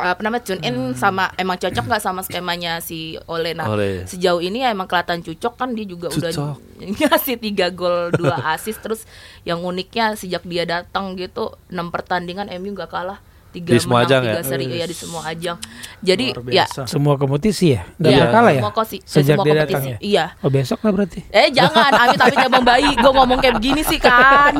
apa 0.00 0.20
namanya 0.20 0.42
tune 0.44 0.62
in 0.62 0.76
sama 0.92 1.30
emang 1.34 1.56
cocok 1.56 1.84
nggak 1.84 2.00
sama 2.00 2.20
skemanya 2.20 2.78
si 2.78 2.98
Ole 3.24 3.52
nah 3.52 3.66
Ole. 3.66 4.04
sejauh 4.04 4.38
ini 4.38 4.62
emang 4.62 4.84
kelihatan 4.84 5.20
cocok 5.20 5.54
kan 5.54 5.68
dia 5.70 5.84
juga 5.84 6.08
udah 6.08 6.30
Cocok. 6.30 6.56
ngasih 7.00 7.36
tiga 7.36 7.68
gol 7.68 8.10
dua 8.10 8.38
assist 8.52 8.78
terus 8.78 9.02
yang 9.42 9.60
uniknya 9.60 10.14
sejak 10.14 10.42
dia 10.42 10.62
datang 10.64 11.14
gitu 11.14 11.50
enam 11.66 11.88
pertandingan 11.88 12.46
MU 12.54 12.70
nggak 12.70 12.88
kalah 12.88 13.18
tiga 13.48 13.72
Di 13.72 13.80
semua 13.80 13.98
menang 13.98 14.08
ajang 14.08 14.22
tiga 14.22 14.36
ya? 14.36 14.44
seri 14.44 14.66
ya 14.68 14.84
di 14.84 14.92
semua 14.94 15.22
ajang 15.24 15.56
jadi 15.98 16.26
ya. 16.46 16.66
Semua 16.84 17.16
kompetisi 17.16 17.72
ya? 17.72 17.82
Nggak 17.96 18.06
Iya, 18.06 18.18
pernah 18.20 18.34
kalah 18.34 18.52
ya? 18.52 18.62
kosi- 18.70 19.00
eh, 19.00 19.08
Sejak 19.08 19.24
semua 19.34 19.42
dia 19.42 19.52
kompetisi. 19.52 19.72
datang 19.72 19.82
ya? 19.82 19.96
Iya. 19.98 20.24
Oh 20.38 20.50
besok 20.52 20.78
lah 20.78 20.92
berarti? 20.92 21.20
Eh 21.26 21.48
jangan, 21.50 21.90
amit-amit 21.90 22.36
ya 22.36 22.46
Bang 22.46 22.62
Bayi, 22.62 22.92
gue 22.92 23.08
ngomong 23.10 23.38
kayak 23.38 23.56
begini 23.56 23.80
sih 23.82 23.96
kan. 23.98 24.52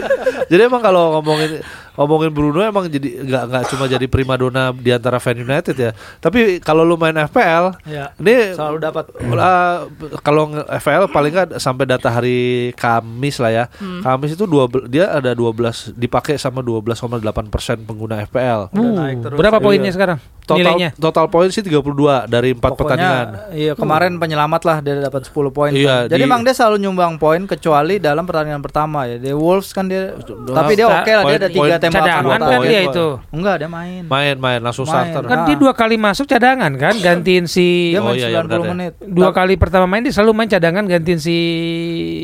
Jadi 0.52 0.60
emang 0.62 0.78
kalau 0.78 1.16
ngomongin 1.16 1.64
ngomongin 1.94 2.28
Bruno 2.28 2.58
emang 2.58 2.86
jadi 2.86 3.22
nggak 3.22 3.42
nggak 3.46 3.64
cuma 3.66 3.84
jadi 3.86 4.02
primadona 4.04 4.70
di 4.70 4.90
antara 4.90 5.16
fan 5.16 5.34
United 5.36 5.72
ya. 5.72 5.90
Tapi 6.18 6.58
kalau 6.58 6.82
lu 6.82 6.94
main 6.94 7.14
FPL, 7.14 7.78
Iya. 7.84 8.10
ini 8.16 8.52
Selalu 8.52 8.76
dapat. 8.80 9.04
uh, 9.14 9.86
kalau 10.20 10.44
FPL 10.66 11.06
paling 11.06 11.32
nggak 11.32 11.48
sampai 11.56 11.84
data 11.84 12.08
hari 12.08 12.38
Kamis 12.74 13.38
lah 13.38 13.50
ya. 13.52 13.64
Hmm. 13.74 14.00
Kamis 14.00 14.32
itu 14.32 14.44
dua 14.44 14.66
dia 14.84 15.08
ada 15.08 15.30
12 15.30 15.54
dipakai 15.92 16.34
sama 16.34 16.60
12,8 16.60 17.22
persen 17.46 17.78
pengguna 17.80 18.22
FPL. 18.22 18.68
Udah 18.68 18.82
Uh, 18.84 18.94
naik 18.96 19.16
terus. 19.20 19.36
berapa 19.36 19.56
Iya. 19.56 19.64
poinnya 19.64 19.90
sekarang? 19.90 20.18
Total 20.44 20.60
Nilainya? 20.60 20.90
total 20.94 21.26
poin 21.26 21.48
sih 21.48 21.62
32 21.62 21.80
dari 22.26 22.52
empat 22.52 22.76
pertandingan. 22.76 23.48
Iya 23.50 23.72
kemarin 23.74 24.20
penyelamat 24.20 24.62
lah 24.62 24.76
dia 24.78 25.00
dapat 25.00 25.24
10 25.24 25.48
poin. 25.48 25.72
Iya, 25.72 26.04
kan. 26.04 26.10
Jadi 26.10 26.20
di- 26.20 26.28
emang 26.28 26.40
dia 26.42 26.52
selalu 26.52 26.76
nyumbang 26.80 27.16
poin 27.16 27.40
kecuali 27.44 27.96
dalam 27.96 28.22
pertandingan 28.22 28.60
pertama 28.60 29.06
ya. 29.06 29.16
Di 29.16 29.32
Wolves 29.32 29.72
kan 29.72 29.86
dia 29.86 30.12
tapi 30.46 30.72
dia 30.74 30.84
Sa- 30.84 31.00
oke 31.00 31.10
lah 31.10 31.24
dia 31.24 31.38
ada 31.38 31.48
tiga 31.48 31.76
tembakan 31.84 32.04
Cadangan 32.24 32.40
kan 32.40 32.60
dia 32.62 32.80
itu. 32.82 33.06
Enggak, 33.30 33.54
dia 33.56 33.68
main. 33.68 34.02
Main 34.04 34.34
main 34.36 34.60
langsung 34.60 34.84
Main. 34.84 35.12
starter. 35.12 35.22
Kan 35.24 35.38
dia 35.44 35.52
Nah. 35.52 35.60
dua 35.60 35.72
kali 35.72 35.96
masuk 35.96 36.24
cadangan 36.24 36.72
kan, 36.74 36.94
gantiin 36.96 37.44
si 37.44 37.92
Dia 37.92 38.00
Oh 38.00 38.08
main 38.08 38.16
iya, 38.16 38.28
iya, 38.28 38.40
90 38.40 38.46
benar 38.46 38.58
ya. 38.58 38.70
menit. 38.70 38.92
dua 39.02 39.30
kali 39.30 39.54
pertama 39.54 39.84
main 39.84 40.00
dia 40.00 40.10
selalu 40.10 40.32
main 40.34 40.48
cadangan 40.48 40.84
gantiin 40.84 41.18
si 41.18 41.36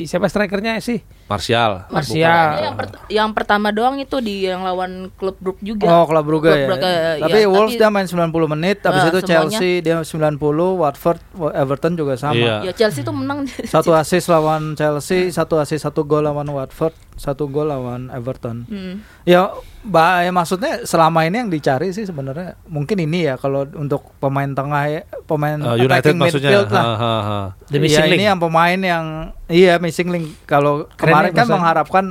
siapa 0.05 0.27
strikernya 0.27 0.79
sih? 0.79 1.01
Martial. 1.31 1.87
Martial. 1.87 2.49
Yang, 2.59 2.75
per- 2.75 2.91
yang 3.07 3.31
pertama 3.31 3.71
doang 3.71 3.97
itu 3.97 4.19
di 4.19 4.45
yang 4.45 4.67
lawan 4.67 5.15
klub 5.15 5.39
Brook 5.39 5.63
juga. 5.63 5.87
Oh, 5.87 6.03
Klub 6.03 6.27
Brugge 6.27 6.51
ya. 6.51 6.67
Brugge, 6.67 6.91
tapi 7.23 7.39
iya, 7.39 7.47
Wolves 7.47 7.73
tapi- 7.73 7.81
dia 7.81 7.89
main 7.89 8.05
90 8.05 8.51
menit, 8.51 8.83
habis 8.83 9.01
Ah, 9.01 9.09
itu 9.09 9.19
semuanya. 9.23 9.39
Chelsea 9.55 9.71
dia 9.79 9.95
90, 10.03 10.43
Watford, 10.75 11.23
Everton 11.55 11.93
juga 11.95 12.19
sama. 12.19 12.35
Iya. 12.35 12.67
Ya 12.67 12.73
Chelsea 12.75 13.01
tuh 13.01 13.15
menang. 13.15 13.47
Satu 13.71 13.95
assist 13.95 14.27
lawan 14.27 14.75
Chelsea, 14.75 15.31
satu 15.31 15.57
assist 15.57 15.87
satu 15.87 16.03
gol 16.03 16.27
lawan 16.27 16.51
Watford, 16.51 16.91
satu 17.15 17.47
gol 17.47 17.71
lawan 17.71 18.11
Everton. 18.11 18.67
Hmm. 18.67 19.07
Ya, 19.23 19.55
bah, 19.83 20.21
ya 20.21 20.31
maksudnya 20.31 20.83
selama 20.83 21.23
ini 21.23 21.39
yang 21.39 21.49
dicari 21.49 21.89
sih 21.89 22.03
sebenarnya 22.03 22.53
mungkin 22.65 22.99
ini 22.99 23.25
ya 23.25 23.35
kalau 23.35 23.63
untuk 23.71 24.11
pemain 24.17 24.47
tengah 24.47 24.83
ya, 24.87 25.01
pemain 25.25 25.57
Uh, 25.57 25.75
United 25.75 26.07
attacking 26.07 26.19
maksudnya. 26.19 26.49
midfield 26.51 26.69
lah. 26.71 26.83
Ha, 26.83 26.95
ha, 26.95 27.23
ha. 27.23 27.39
The 27.65 27.73
Iya, 27.73 27.81
missing 27.81 28.05
ini 28.05 28.15
link. 28.15 28.27
yang 28.27 28.39
pemain 28.39 28.79
yang 28.79 29.05
iya 29.47 29.77
missing 29.77 30.09
link. 30.09 30.25
Kalau 30.45 30.85
kemarin 30.95 31.29
ya 31.29 31.35
kan 31.35 31.47
mengharapkan 31.49 32.05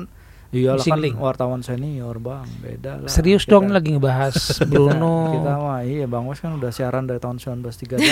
Iyalah 0.49 0.75
Missing 0.75 0.89
kan 0.89 0.99
link. 0.99 1.15
wartawan 1.15 1.61
senior 1.61 2.17
bang, 2.17 2.43
beda 2.57 2.91
lah. 2.97 3.07
Serius 3.07 3.43
Kita- 3.43 3.51
dong 3.53 3.69
lagi 3.69 3.91
ngebahas 3.91 4.33
Bruno. 4.67 5.31
Kita 5.31 5.51
mah 5.55 5.79
iya 5.83 6.03
Bang 6.03 6.25
Wes 6.25 6.37
kan 6.37 6.51
udah 6.51 6.69
siaran 6.69 7.05
dari 7.05 7.17
tahun 7.17 7.37
1938. 7.37 8.01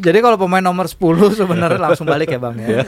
Jadi 0.00 0.18
kalau 0.18 0.36
pemain 0.36 0.60
nomor 0.60 0.88
10 0.88 0.96
sebenarnya 1.40 1.78
langsung 1.78 2.04
balik 2.04 2.32
ya 2.32 2.40
Bang 2.40 2.56
ya. 2.56 2.80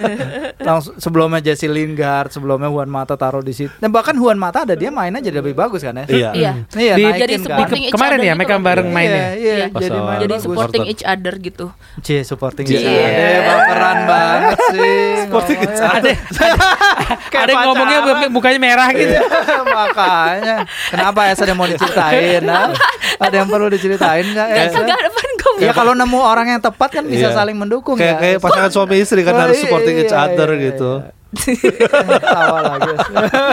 langsung 0.58 0.96
sebelumnya 0.96 1.38
Jesse 1.38 1.68
Lingard, 1.68 2.32
sebelumnya 2.32 2.66
Juan 2.66 2.88
Mata 2.88 3.14
taruh 3.14 3.40
di 3.40 3.52
situ. 3.52 3.70
Dan 3.76 3.92
bahkan 3.92 4.16
Juan 4.16 4.36
Mata 4.36 4.64
ada 4.64 4.72
dia 4.72 4.88
mainnya 4.88 5.20
jadi 5.20 5.38
lebih 5.38 5.52
bagus 5.52 5.84
kan 5.84 5.94
ya. 5.94 6.04
Iya. 6.08 6.30
Iya. 6.32 6.52
Iya, 6.72 6.94
Di- 6.96 7.12
Jadi 7.14 7.34
kan. 7.34 7.44
supporting 7.44 7.82
each 7.82 7.92
Kemarin 7.92 8.12
other 8.14 8.24
ya 8.24 8.32
gitu 8.32 8.38
mereka 8.38 8.54
bareng 8.58 8.88
Iya, 8.88 8.94
mainnya. 8.94 9.24
Iya, 9.32 9.52
Iya. 9.52 9.66
Pas 9.68 9.80
jadi 9.80 9.98
main 9.98 10.18
Jadi 10.18 10.34
supporting 10.40 10.84
each 10.88 11.04
other 11.04 11.34
gitu. 11.36 11.66
Cie, 12.00 12.20
supporting 12.24 12.64
Cie. 12.64 12.74
each 12.74 12.86
other. 12.86 13.40
Baperan 13.44 13.98
banget 14.04 14.58
sih. 14.72 15.00
Supporting 15.22 15.58
each 15.60 15.80
ngomongnya. 15.80 16.12
Ada 17.42 17.52
ngomongnya 17.66 17.98
mukanya 18.28 18.58
merah 18.58 18.88
gitu. 18.92 19.12
Iya, 19.12 19.62
makanya 19.66 20.56
kenapa 20.88 21.20
ya 21.26 21.32
ada 21.34 21.50
yang 21.50 21.58
mau 21.58 21.66
diceritain 21.66 22.44
ada 23.24 23.34
yang 23.34 23.48
perlu 23.48 23.66
diceritain 23.66 24.24
nggak 24.24 24.46
Kan 24.46 24.56
ya 24.56 24.64
kagak 24.70 24.96
ada 24.96 25.10
kan. 25.10 25.31
Ya 25.58 25.72
kalau 25.72 25.92
nemu 25.92 26.16
orang 26.16 26.46
yang 26.48 26.60
tepat 26.60 26.88
kan 26.92 27.04
bisa 27.04 27.28
Iya. 27.28 27.34
saling 27.34 27.54
mendukung 27.54 27.96
Kayak 27.96 28.08
ya. 28.08 28.20
kayak 28.20 28.38
pasangan 28.40 28.70
suami 28.70 28.96
istri 28.96 29.20
kan 29.20 29.34
Oh, 29.34 29.40
harus 29.40 29.56
iya, 29.56 29.62
supporting 29.62 29.96
each 29.98 30.08
iya, 30.08 30.22
other 30.22 30.48
iya, 30.52 30.62
gitu. 30.70 30.90
iya. 30.98 31.10
Tawa 32.28 32.60
lagi. 32.62 32.92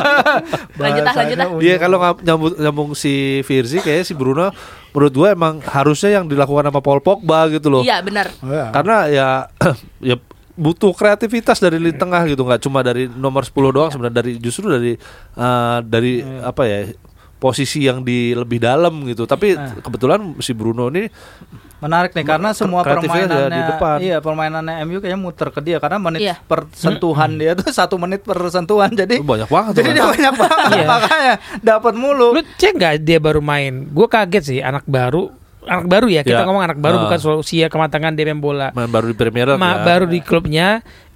Lanjut 0.83 1.03
ah, 1.03 1.13
lanjut 1.15 1.37
ah. 1.37 1.47
Bahasanya 1.47 1.59
Dia 1.59 1.75
kalau 1.77 1.97
nyambung, 2.19 2.53
nyambung 2.55 2.89
si 2.93 3.13
Virzi 3.41 3.79
kayak 3.79 4.03
si 4.03 4.13
Bruno 4.13 4.51
menurut 4.89 5.13
gua 5.13 5.31
emang 5.31 5.61
harusnya 5.61 6.11
yang 6.13 6.25
dilakukan 6.25 6.67
sama 6.67 6.79
Paul 6.79 6.99
Pogba 6.99 7.47
gitu 7.47 7.69
loh. 7.69 7.81
Iya 7.81 8.01
benar. 8.01 8.31
Oh, 8.39 8.49
iya. 8.49 8.67
Karena 8.69 8.97
ya 9.07 9.27
ya 10.11 10.15
butuh 10.53 10.91
kreativitas 10.91 11.55
dari 11.57 11.79
lini 11.79 11.95
tengah 11.95 12.27
gitu 12.27 12.43
nggak 12.43 12.59
cuma 12.59 12.83
dari 12.83 13.07
nomor 13.07 13.47
10 13.47 13.55
doang 13.71 13.89
sebenarnya 13.89 14.15
dari 14.17 14.31
justru 14.35 14.67
dari 14.67 14.99
eh, 15.37 15.77
dari 15.81 16.13
apa 16.43 16.67
ya 16.67 16.79
posisi 17.39 17.87
yang 17.87 18.03
di 18.03 18.35
lebih 18.35 18.59
dalam 18.59 19.07
gitu. 19.07 19.23
Tapi 19.23 19.55
Nah. 19.55 19.79
kebetulan 19.79 20.19
si 20.39 20.51
Bruno 20.51 20.91
ini 20.91 21.07
Menarik 21.79 22.11
nih 22.11 22.25
karena 22.25 22.49
semua 22.51 22.81
ada 22.81 22.97
permainannya 22.97 23.47
di 23.49 23.61
depan. 23.65 23.97
Iya, 23.99 24.17
permainannya 24.19 24.75
MU 24.83 24.97
kayaknya 24.97 25.15
muter 25.17 25.47
ke 25.47 25.59
dia 25.59 25.77
karena 25.77 25.95
menit 25.97 26.19
Iya. 26.21 26.35
per 26.37 26.67
sentuhan 26.71 27.31
dia 27.33 27.55
tuh 27.55 27.71
satu 27.71 27.95
menit 27.95 28.19
per 28.19 28.35
sentuhan 28.47 28.91
jadi 28.91 29.17
banyak 29.17 29.47
banget. 29.47 29.73
jadi 29.77 29.89
dia 29.93 30.03
banyak 30.05 30.33
banget 30.35 30.67
Iya. 30.75 30.85
makanya 30.85 31.33
dapat 31.59 31.93
mulu. 31.93 32.35
Lu 32.35 32.43
cek 32.53 32.73
nggak 32.73 32.93
dia 32.99 33.17
baru 33.17 33.39
main? 33.39 33.87
Gue 33.87 34.05
kaget 34.05 34.43
sih 34.45 34.59
anak 34.59 34.83
baru, 34.83 35.31
anak 35.61 35.87
baru 35.87 36.07
ya 36.07 36.21
kita 36.21 36.41
Ya. 36.41 36.45
ngomong 36.45 36.63
anak 36.65 36.77
baru 36.77 36.95
Ah. 36.95 37.01
bukan 37.07 37.17
soal 37.17 37.37
usia 37.39 37.67
kematangan 37.67 38.11
dia 38.11 38.25
main 38.25 38.37
bola. 38.37 38.71
Main 38.71 38.87
baru 38.87 39.07
di 39.07 39.15
Premier 39.15 39.45
League 39.47 39.57
Ma- 39.57 39.79
ya. 39.79 39.85
baru 39.85 40.05
di 40.05 40.19
klubnya 40.19 40.67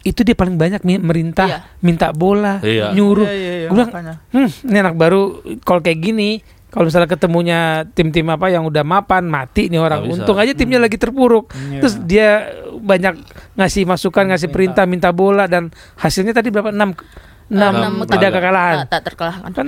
itu 0.01 0.19
dia 0.19 0.35
paling 0.35 0.55
banyak 0.55 0.79
merintah, 0.97 1.47
Iya. 1.47 1.59
minta 1.79 2.11
bola, 2.11 2.59
Iya. 2.59 2.91
nyuruh. 2.91 3.23
Iya, 3.23 3.33
iya, 3.33 3.53
iya, 3.57 3.67
Gua 3.67 3.87
bilang, 3.87 4.19
hmm, 4.29 4.49
ini 4.67 4.77
anak 4.77 4.95
baru 4.95 5.21
kalau 5.59 5.79
kayak 5.79 5.99
gini 6.01 6.43
kalau 6.73 6.89
misalnya 6.89 7.05
ketemunya 7.05 7.85
tim-tim 7.93 8.25
apa 8.33 8.49
yang 8.49 8.65
udah 8.65 8.81
mapan 8.81 9.29
mati 9.29 9.69
nih 9.69 9.77
orang 9.77 10.09
untung 10.09 10.41
aja 10.41 10.57
timnya 10.57 10.81
lagi 10.81 10.97
terpuruk. 10.97 11.53
Iya. 11.53 11.79
terus 11.85 11.95
dia 12.01 12.49
banyak 12.81 13.13
ngasih 13.53 13.85
masukan 13.85 14.33
ngasih 14.33 14.49
perintah 14.49 14.89
minta 14.89 15.13
bola 15.13 15.45
dan 15.45 15.69
hasilnya 16.01 16.33
tadi 16.33 16.49
berapa? 16.49 16.73
Enam 16.73 16.97
enam 17.45 17.73
Enam 17.73 17.93
tidak 18.05 18.31
kekalahan 18.31 18.75
Tak, 18.79 18.89
tak 18.89 19.01
terkalahkan. 19.09 19.51
kan 19.51 19.67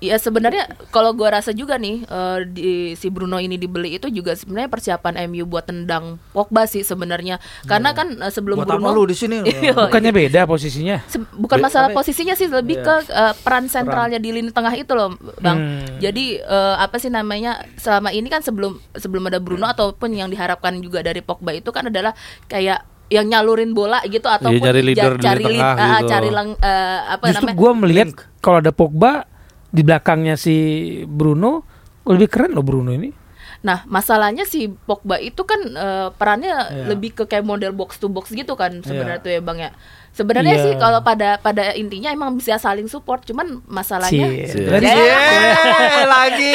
Ya 0.00 0.16
sebenarnya 0.16 0.64
kalau 0.88 1.12
gua 1.12 1.36
rasa 1.36 1.52
juga 1.52 1.76
nih 1.76 2.02
eh, 2.02 2.38
di 2.46 2.68
si 2.94 3.08
Bruno 3.08 3.36
ini 3.36 3.54
dibeli 3.54 3.94
itu 3.94 4.08
juga 4.08 4.32
sebenarnya 4.32 4.66
persiapan 4.66 5.28
MU 5.28 5.44
buat 5.44 5.60
tendang 5.62 6.16
Pogba 6.30 6.64
sih 6.64 6.80
sebenarnya. 6.80 7.36
Karena 7.62 7.92
kan 7.92 8.16
eh, 8.16 8.30
sebelum 8.30 8.58
Buat 8.58 8.80
Bruno 8.80 8.94
lu 8.94 9.04
di 9.04 9.12
sini? 9.12 9.44
Iya. 9.44 9.76
bukannya 9.76 10.08
beda 10.10 10.40
posisinya 10.44 11.04
Se- 11.04 11.20
bukan 11.30 11.60
masalah 11.60 11.88
tapi- 11.88 12.00
posisinya 12.00 12.32
sih 12.32 12.48
lebih 12.48 12.80
Iya. 12.80 12.84
ke 12.86 13.12
uh, 13.12 13.34
peran 13.36 13.68
sentralnya 13.68 14.16
di 14.16 14.32
lini 14.32 14.48
tengah 14.48 14.72
itu 14.72 14.88
loh 14.90 15.12
bang 15.36 15.58
Hmm. 15.60 15.84
jadi 16.00 16.24
uh, 16.42 16.80
apa 16.80 16.96
sih 16.96 17.08
namanya 17.08 17.60
selama 17.76 18.08
ini 18.08 18.26
kan 18.26 18.40
sebelum 18.40 18.80
sebelum 18.94 19.26
ada 19.26 19.36
Bruno 19.36 19.66
ataupun 19.66 20.10
yang 20.10 20.26
diharapkan 20.26 20.80
juga 20.80 21.00
dari 21.00 21.20
Pogba 21.20 21.52
itu 21.52 21.68
kan 21.68 21.86
adalah 21.86 22.16
kayak 22.46 22.80
yang 23.10 23.26
nyalurin 23.26 23.70
bola 23.70 23.98
gitu 24.04 24.24
ataupun 24.24 24.56
nyari 24.56 24.80
leader 24.80 25.14
ja- 25.14 25.34
di 25.34 25.42
cari 25.42 25.44
lead- 25.44 25.58
tengah 25.60 25.76
ah, 25.76 25.98
gitu. 25.98 26.08
cari 26.08 26.30
lang, 26.30 26.48
uh, 26.54 26.98
apa 27.10 27.24
justru 27.26 27.44
namanya 27.44 27.58
gue 27.58 27.70
melihat 27.76 28.08
kalau 28.38 28.58
ada 28.58 28.70
Pogba 28.70 29.26
di 29.68 29.82
belakangnya 29.82 30.34
si 30.34 30.56
Bruno 31.04 31.66
lebih 32.02 32.26
keren 32.26 32.54
loh 32.54 32.62
Bruno 32.62 32.90
ini 32.90 33.18
Nah, 33.60 33.84
masalahnya 33.84 34.48
si 34.48 34.72
Pogba 34.72 35.20
itu 35.20 35.44
kan 35.44 35.60
eh, 35.60 36.08
perannya 36.10 36.48
Iya. 36.48 36.84
lebih 36.88 37.12
ke 37.12 37.28
kayak 37.28 37.44
model 37.44 37.76
box 37.76 38.00
to 38.00 38.08
box 38.08 38.32
gitu 38.32 38.56
kan 38.56 38.80
sebenarnya 38.80 39.20
Iya. 39.20 39.24
tuh 39.26 39.30
ya 39.30 39.40
Bang 39.42 39.60
ya. 39.60 39.68
Sebenarnya 40.10 40.54
Iya. 40.54 40.64
sih 40.64 40.72
kalau 40.74 41.04
pada 41.04 41.36
pada 41.36 41.76
intinya 41.76 42.08
emang 42.08 42.34
bisa 42.34 42.56
saling 42.56 42.88
support, 42.88 43.20
cuman 43.22 43.60
masalahnya 43.68 44.32
Cie. 44.32 44.48
Cie. 44.48 44.64
Tadi- 44.64 44.88
Yeay, 44.88 46.02
lagi. 46.08 46.50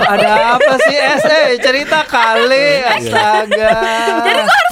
Ada 0.00 0.32
apa 0.56 0.72
sih 0.80 0.96
SE? 1.18 1.40
Cerita 1.60 2.02
kali. 2.04 2.68
Astaga. 2.82 3.70
Jadi 4.18 4.40
kok 4.40 4.48
harus 4.48 4.69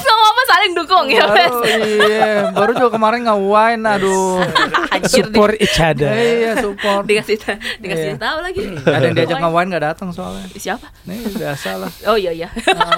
saling 0.49 0.73
dukung 0.73 1.05
ya? 1.07 1.25
Baru, 1.29 1.61
iya, 1.61 2.31
baru 2.49 2.71
juga 2.73 2.89
kemarin 2.91 3.21
nge-wine 3.21 3.83
aduh. 3.85 4.41
Anjir, 4.89 5.29
support 5.29 5.53
each 5.55 5.77
other 5.77 6.09
iya, 6.09 6.57
support. 6.57 7.05
dikasih 7.05 7.37
ta- 7.37 7.61
dikasih 7.77 8.17
Iya. 8.17 8.17
tahu 8.17 8.37
lagi. 8.41 8.61
Ada 8.81 9.05
yang 9.05 9.15
diajak 9.15 9.37
nge-wine 9.37 9.67
gak 9.69 9.85
datang 9.85 10.09
soalnya. 10.09 10.45
Siapa? 10.51 10.89
Nih 11.05 11.21
biasa 11.29 11.69
lah. 11.77 11.91
Oh 12.09 12.17
iya 12.17 12.33
iya. 12.33 12.49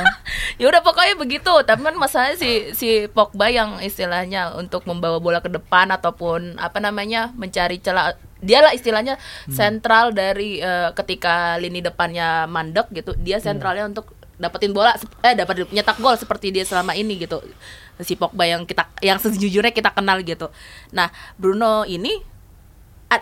ya 0.62 0.65
udah 0.65 0.81
pokoknya 0.81 1.20
begitu. 1.20 1.51
Tapi 1.62 1.81
kan 1.84 1.96
masalahnya 1.96 2.39
si 2.39 2.72
si 2.72 2.89
Pogba 3.05 3.51
yang 3.51 3.77
istilahnya 3.79 4.55
untuk 4.55 4.88
membawa 4.88 5.20
bola 5.20 5.39
ke 5.39 5.51
depan 5.51 5.91
ataupun 5.91 6.55
apa 6.55 6.79
namanya 6.79 7.36
mencari 7.36 7.77
celah 7.77 8.15
dialah 8.41 8.74
istilahnya 8.74 9.22
sentral 9.48 10.10
dari 10.12 10.58
eh, 10.58 10.89
ketika 10.96 11.60
lini 11.60 11.84
depannya 11.84 12.48
mandek 12.48 12.88
gitu. 12.91 13.13
Dia 13.15 13.38
sentralnya 13.38 13.86
untuk 13.86 14.10
dapetin 14.41 14.74
bola 14.74 14.98
eh 15.21 15.38
dapat 15.38 15.69
nyetak 15.69 16.01
gol 16.01 16.17
seperti 16.17 16.50
dia 16.50 16.65
selama 16.65 16.98
ini 16.98 17.21
gitu. 17.21 17.38
Si 18.01 18.17
Pogba 18.17 18.50
yang 18.50 18.65
kita 18.65 18.89
yang 19.05 19.21
sejujurnya 19.21 19.69
kita 19.69 19.93
kenal 19.93 20.25
gitu. 20.25 20.50
Nah, 20.89 21.13
Bruno 21.38 21.86
ini 21.86 22.17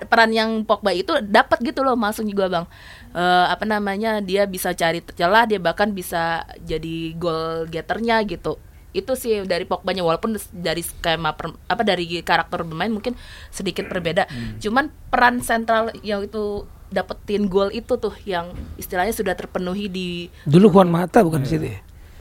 peran 0.08 0.32
yang 0.32 0.64
Pogba 0.64 0.94
itu 0.94 1.18
dapat 1.26 1.60
gitu 1.66 1.82
loh 1.82 1.98
masuk 1.98 2.24
juga 2.30 2.46
bang 2.48 2.66
Eh, 3.10 3.46
apa 3.50 3.66
namanya 3.66 4.22
dia 4.22 4.46
bisa 4.46 4.70
cari 4.78 5.02
celah 5.02 5.50
dia 5.50 5.58
bahkan 5.58 5.90
bisa 5.90 6.46
jadi 6.62 7.18
goal 7.18 7.66
getternya 7.66 8.22
gitu 8.22 8.62
itu 8.94 9.18
sih 9.18 9.42
dari 9.50 9.66
Pogba-nya 9.66 10.06
walaupun 10.06 10.38
dari 10.54 10.86
skema 10.86 11.34
per- 11.34 11.58
apa 11.66 11.82
dari 11.82 12.22
karakter 12.22 12.62
bermain 12.62 12.94
mungkin 12.94 13.18
sedikit 13.50 13.90
berbeda 13.90 14.30
cuman 14.62 14.94
peran 15.10 15.42
sentral 15.42 15.90
yang 16.06 16.22
itu 16.22 16.70
dapetin 16.90 17.46
gol 17.46 17.70
itu 17.70 17.98
tuh 17.98 18.14
yang 18.26 18.50
istilahnya 18.78 19.14
sudah 19.14 19.38
terpenuhi 19.38 19.86
di 19.90 20.08
dulu 20.46 20.74
Juan 20.74 20.90
Mata 20.90 21.22
bukan 21.22 21.46
di 21.46 21.50
situ 21.50 21.66
ya? 21.70 21.80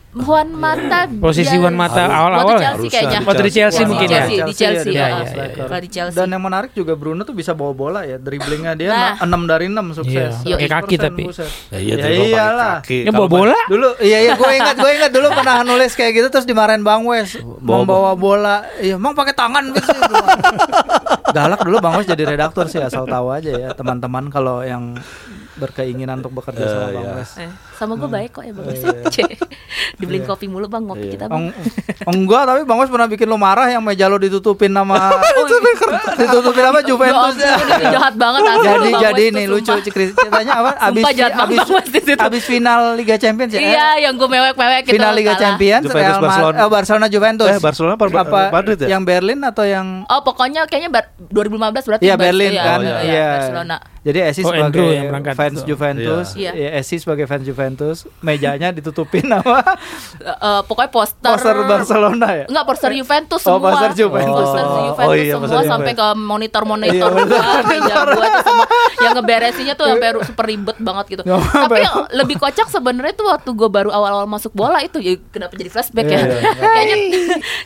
Juan 0.09 0.49
Mata 0.51 1.05
Posisi 1.07 1.53
Juan 1.53 1.73
Mata 1.73 2.09
awal-awal 2.09 2.41
waktu 2.41 2.53
ya? 2.55 2.65
Chelsea 2.67 2.89
kayaknya 2.89 3.19
di 3.19 3.27
Waktu 3.29 3.43
di 3.43 3.53
Chelsea 3.53 3.83
mungkin 3.85 4.09
ya? 4.09 4.23
Di 4.25 4.55
Chelsea, 4.55 4.89
Iya, 4.89 5.07
iya, 5.07 5.25
iya. 5.47 5.79
di 5.79 5.89
Chelsea 5.91 6.17
Dan 6.17 6.29
yang 6.31 6.41
menarik 6.41 6.73
juga 6.73 6.93
Bruno 6.93 7.23
tuh 7.23 7.33
bisa 7.33 7.53
bawa 7.53 7.71
bola 7.71 8.01
ya, 8.03 8.17
dribblingnya 8.17 8.73
dia 8.75 8.89
Nah. 8.89 9.15
6 9.21 9.45
dari 9.45 9.69
6 9.69 9.93
sukses. 9.95 10.33
Iya, 10.43 10.57
pakai 10.57 10.69
kaki 10.71 10.95
100%, 10.97 11.05
tapi. 11.05 11.23
Ya 11.69 11.79
iya, 11.79 11.95
Ya 11.99 12.09
iyalah. 12.25 12.75
Kalau 12.81 13.13
bawa 13.15 13.29
bola? 13.29 13.59
Dulu 13.67 13.89
iya 14.01 14.19
iya 14.23 14.33
gue 14.35 14.49
ingat 14.51 14.77
gue 14.77 14.91
ingat 14.91 15.11
dulu 15.11 15.29
pernah 15.31 15.57
nulis 15.63 15.93
kayak 15.93 16.13
gitu 16.15 16.29
terus 16.31 16.47
dimarahin 16.47 16.81
Bang 16.81 17.05
Wes 17.05 17.37
Bawa- 17.37 17.85
membawa 17.85 18.13
bola. 18.15 18.57
Iya, 18.77 18.97
emang 18.97 19.13
pakai 19.13 19.35
tangan 19.35 19.61
gitu. 19.71 19.85
sih?" 19.85 20.01
Galak 21.29 21.61
dulu 21.61 21.77
Bang 21.79 21.95
Wes 21.95 22.07
jadi 22.07 22.25
redaktur 22.27 22.65
sih 22.65 22.81
asal 22.81 23.05
tahu 23.05 23.29
aja 23.29 23.53
ya 23.53 23.71
teman-teman 23.71 24.29
kalau 24.29 24.61
yang 24.63 24.97
berkeinginan 25.55 26.19
untuk 26.19 26.33
bekerja 26.35 26.59
Eh, 26.59 26.67
sama 26.67 26.87
Bang 26.89 27.05
iya. 27.05 27.13
Wes. 27.15 27.31
Sama 27.79 27.95
gue 27.95 28.11
baik 28.11 28.31
kok 28.33 28.43
ya 28.43 28.51
bang 28.51 28.67
Iya. 28.69 28.91
Cek. 29.15 29.31
dibeliin 29.95 30.25
kopi 30.25 30.47
mulu 30.47 30.67
bang 30.67 30.83
ngopi 30.83 31.15
kita 31.15 31.27
bang 31.27 31.49
Eng- 31.49 31.55
enggak 32.05 32.43
tapi 32.45 32.61
Bang 32.63 32.79
Wes 32.79 32.89
pernah 32.89 33.07
bikin 33.07 33.25
lo 33.25 33.37
marah 33.37 33.67
yang 33.67 33.79
meja 33.81 34.05
lo 34.05 34.17
ditutupin 34.17 34.69
sama 34.69 34.99
ditutupin 36.19 36.65
apa 36.65 36.81
Juventus 36.83 37.35
Ya 37.37 37.55
ampun, 37.55 37.69
itu 37.71 37.87
jahat 37.89 38.15
banget 38.15 38.41
asli 38.43 38.67
jadi 38.67 38.91
jadi 39.01 39.25
nih 39.33 39.47
lucu 39.47 39.73
ceritanya 39.81 40.53
apa 40.57 40.71
abis 40.89 41.05
abis, 41.07 42.19
abis 42.19 42.43
final 42.45 42.95
Liga 42.95 43.15
Champions 43.17 43.53
ya 43.53 43.61
Iya, 43.61 43.87
yang 44.03 44.15
gue 44.15 44.27
mewek-mewek 44.27 44.81
gitu. 44.85 44.95
final 44.95 45.13
Liga. 45.13 45.35
Champions 45.37 45.85
Juventus, 45.85 46.03
Real 46.03 46.19
Barcelona. 46.21 46.57
eh, 46.57 46.69
Barcelona 46.69 47.07
Juventus 47.07 47.49
Eh, 47.49 47.61
Barcelona 47.61 47.95
apa 47.95 48.41
Madrid 48.51 48.79
ya? 48.81 48.89
yang 48.89 49.03
Berlin 49.03 49.39
atau 49.43 49.63
yang 49.63 49.87
Oh, 50.07 50.21
pokoknya 50.21 50.65
kayaknya 50.65 50.91
bar- 50.91 51.11
2015 51.21 51.87
berarti 51.87 52.03
Iya 52.03 52.15
Berlin 52.17 52.51
iya, 52.51 52.65
kan, 52.65 52.81
iya, 52.81 52.97
iya. 53.03 53.27
Barcelona. 53.37 53.77
Jadi 53.99 54.19
Esi 54.25 54.41
Oh, 54.41 54.49
sebagai 54.49 54.89
fans. 55.37 55.59
Juventus, 55.63 56.27
Iya. 56.33 56.51
ya, 56.55 56.69
Esi 56.75 56.97
sebagai 56.97 57.27
fans 57.27 57.45
Juventus, 57.45 57.68
mejanya 58.21 58.69
ditutupin 58.71 59.27
sama 59.33 59.61
eh, 60.21 60.61
pokoknya 60.65 60.91
poster 60.91 61.31
poster 61.31 61.57
Barcelona 61.65 62.29
ya. 62.35 62.45
Enggak, 62.47 62.65
poster 62.65 62.91
Juventus 62.93 63.43
Oh, 63.45 63.57
semua. 63.59 63.71
poster 63.73 63.91
Juventus. 63.95 64.35
Poster 64.47 64.65
Oh. 64.65 64.77
Juventus 64.89 65.09
Oh, 65.09 65.15
iya, 65.15 65.33
semua 65.35 65.49
poster 65.49 65.69
sampai 65.69 65.93
ke 65.93 66.07
monitor-monitor 66.15 67.11
Iya, 67.11 67.25
gua, 67.25 67.43
meja 67.65 67.95
gua 68.07 68.27
tuh 68.29 68.43
semua. 68.45 68.67
Yang 68.99 69.13
ngeberesinnya 69.15 69.75
tuh 69.75 69.87
sampai 69.89 70.09
super 70.23 70.45
ribet 70.45 70.77
banget 70.79 71.05
gitu. 71.11 71.23
Tapi 71.25 71.81
yang 71.81 71.97
lebih 72.13 72.37
kocak 72.37 72.69
sebenarnya 72.69 73.15
tuh 73.15 73.27
waktu 73.29 73.51
gue 73.51 73.69
baru 73.69 73.91
awal-awal 73.91 74.27
masuk 74.27 74.53
bola 74.53 74.79
itu 74.81 74.99
ya 74.99 75.17
kenapa 75.31 75.55
jadi 75.55 75.71
flashback 75.71 76.07
ya. 76.07 76.19
iya, 76.19 76.51
kayaknya 76.55 76.97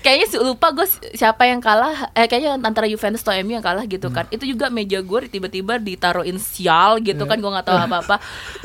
kayaknya 0.00 0.26
lupa 0.40 0.66
gue 0.72 0.86
siapa 1.12 1.42
yang 1.44 1.60
kalah 1.60 2.12
eh 2.12 2.26
kayaknya 2.26 2.56
antara 2.56 2.86
Juventus 2.86 3.20
atau 3.20 3.34
MU 3.42 3.52
yang 3.52 3.64
kalah 3.64 3.84
gitu 3.84 4.08
kan. 4.08 4.24
Hmm. 4.28 4.34
Itu 4.34 4.44
juga 4.46 4.68
meja 4.68 5.00
gue 5.00 5.18
tiba-tiba 5.28 5.76
ditaruhin 5.76 6.36
sial 6.38 7.00
gitu 7.00 7.24
kan 7.24 7.36
gue 7.36 7.50
nggak 7.50 7.66
tahu 7.66 7.78
apa-apa. 7.78 8.16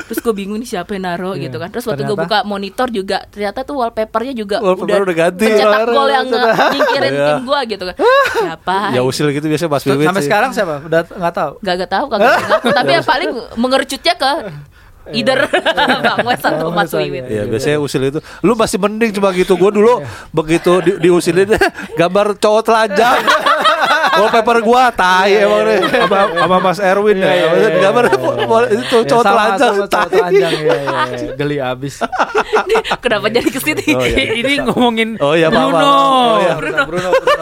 Terus 0.06 0.18
gue 0.20 0.34
bingung 0.34 0.60
nih 0.60 0.68
siapa 0.68 0.94
yang 0.94 1.04
naruh 1.08 1.27
Iya. 1.32 1.42
gitu 1.44 1.56
kan. 1.56 1.68
Terus 1.68 1.84
waktu 1.84 2.02
gue 2.02 2.16
buka 2.16 2.38
monitor 2.42 2.88
juga 2.88 3.24
ternyata 3.26 3.60
tuh 3.62 3.76
wallpapernya 3.76 4.32
juga 4.32 4.56
Wallpaper 4.58 5.02
udah 5.02 5.16
ganti. 5.18 5.44
pencetak 5.44 5.80
Kemarin, 5.82 5.94
gol 5.94 6.08
yang 6.08 6.26
nyingkirin 6.70 7.12
Iya. 7.12 7.26
tim 7.26 7.40
gue 7.42 7.60
gitu 7.68 7.84
kan. 7.84 7.96
Siapa? 8.38 8.78
Ya 8.92 9.02
usil 9.02 9.26
gitu 9.30 9.46
biasanya 9.46 9.70
Mas 9.70 9.84
Wiwit 9.84 10.06
Sampai 10.06 10.22
sih. 10.22 10.28
sekarang 10.28 10.50
siapa? 10.52 10.74
Udah 10.80 11.00
nggak 11.04 11.34
tahu. 11.34 11.52
Gak 11.60 11.74
gak 11.76 11.90
tahu 11.90 12.04
kagak 12.08 12.28
ngaku. 12.38 12.68
tapi 12.78 12.90
yang 12.92 13.04
paling 13.04 13.30
mengerucutnya 13.54 14.14
ke 14.14 14.32
either 15.16 15.40
Bang 16.04 16.20
Wes 16.22 16.36
atau 16.38 16.68
Mas 16.68 16.92
Wiwit. 16.92 17.24
Iya 17.26 17.48
biasanya 17.48 17.78
usil 17.78 18.02
itu 18.06 18.20
Lu 18.42 18.52
masih 18.52 18.76
mending 18.76 19.08
cuma 19.10 19.32
gitu 19.32 19.56
Gue 19.56 19.72
dulu 19.72 20.04
begitu 20.30 20.84
di, 20.84 21.00
diusilin 21.00 21.48
Gambar 21.96 22.36
cowok 22.36 22.62
telanjang 22.62 23.24
Wallpaper 24.18 24.58
gua 24.66 24.90
tai 24.90 25.38
emang 25.38 25.62
nih 25.62 25.78
sama 25.86 26.18
sama 26.34 26.56
Mas 26.58 26.78
Erwin 26.82 27.16
ya. 27.22 27.30
Gambar 27.78 28.04
itu 28.74 28.96
cowok 29.06 29.24
telanjang 29.24 29.74
cowok 29.78 29.88
tai. 29.90 30.10
telanjang 30.10 30.54
ya. 30.58 30.76
Geli 31.38 31.56
abis. 31.62 32.02
Kenapa 32.98 33.26
jadi 33.30 33.48
ke 33.48 33.60
sini? 33.62 33.84
Oh, 33.94 34.02
iya. 34.02 34.34
ini 34.40 34.54
ngomongin 34.66 35.08
Oh 35.22 35.34
iya, 35.38 35.48
Bruno. 35.48 35.78
Oh, 35.78 36.36
iya. 36.42 36.54
Bruno, 36.58 36.82
Bruno, 36.84 37.08
Bruno. 37.14 37.36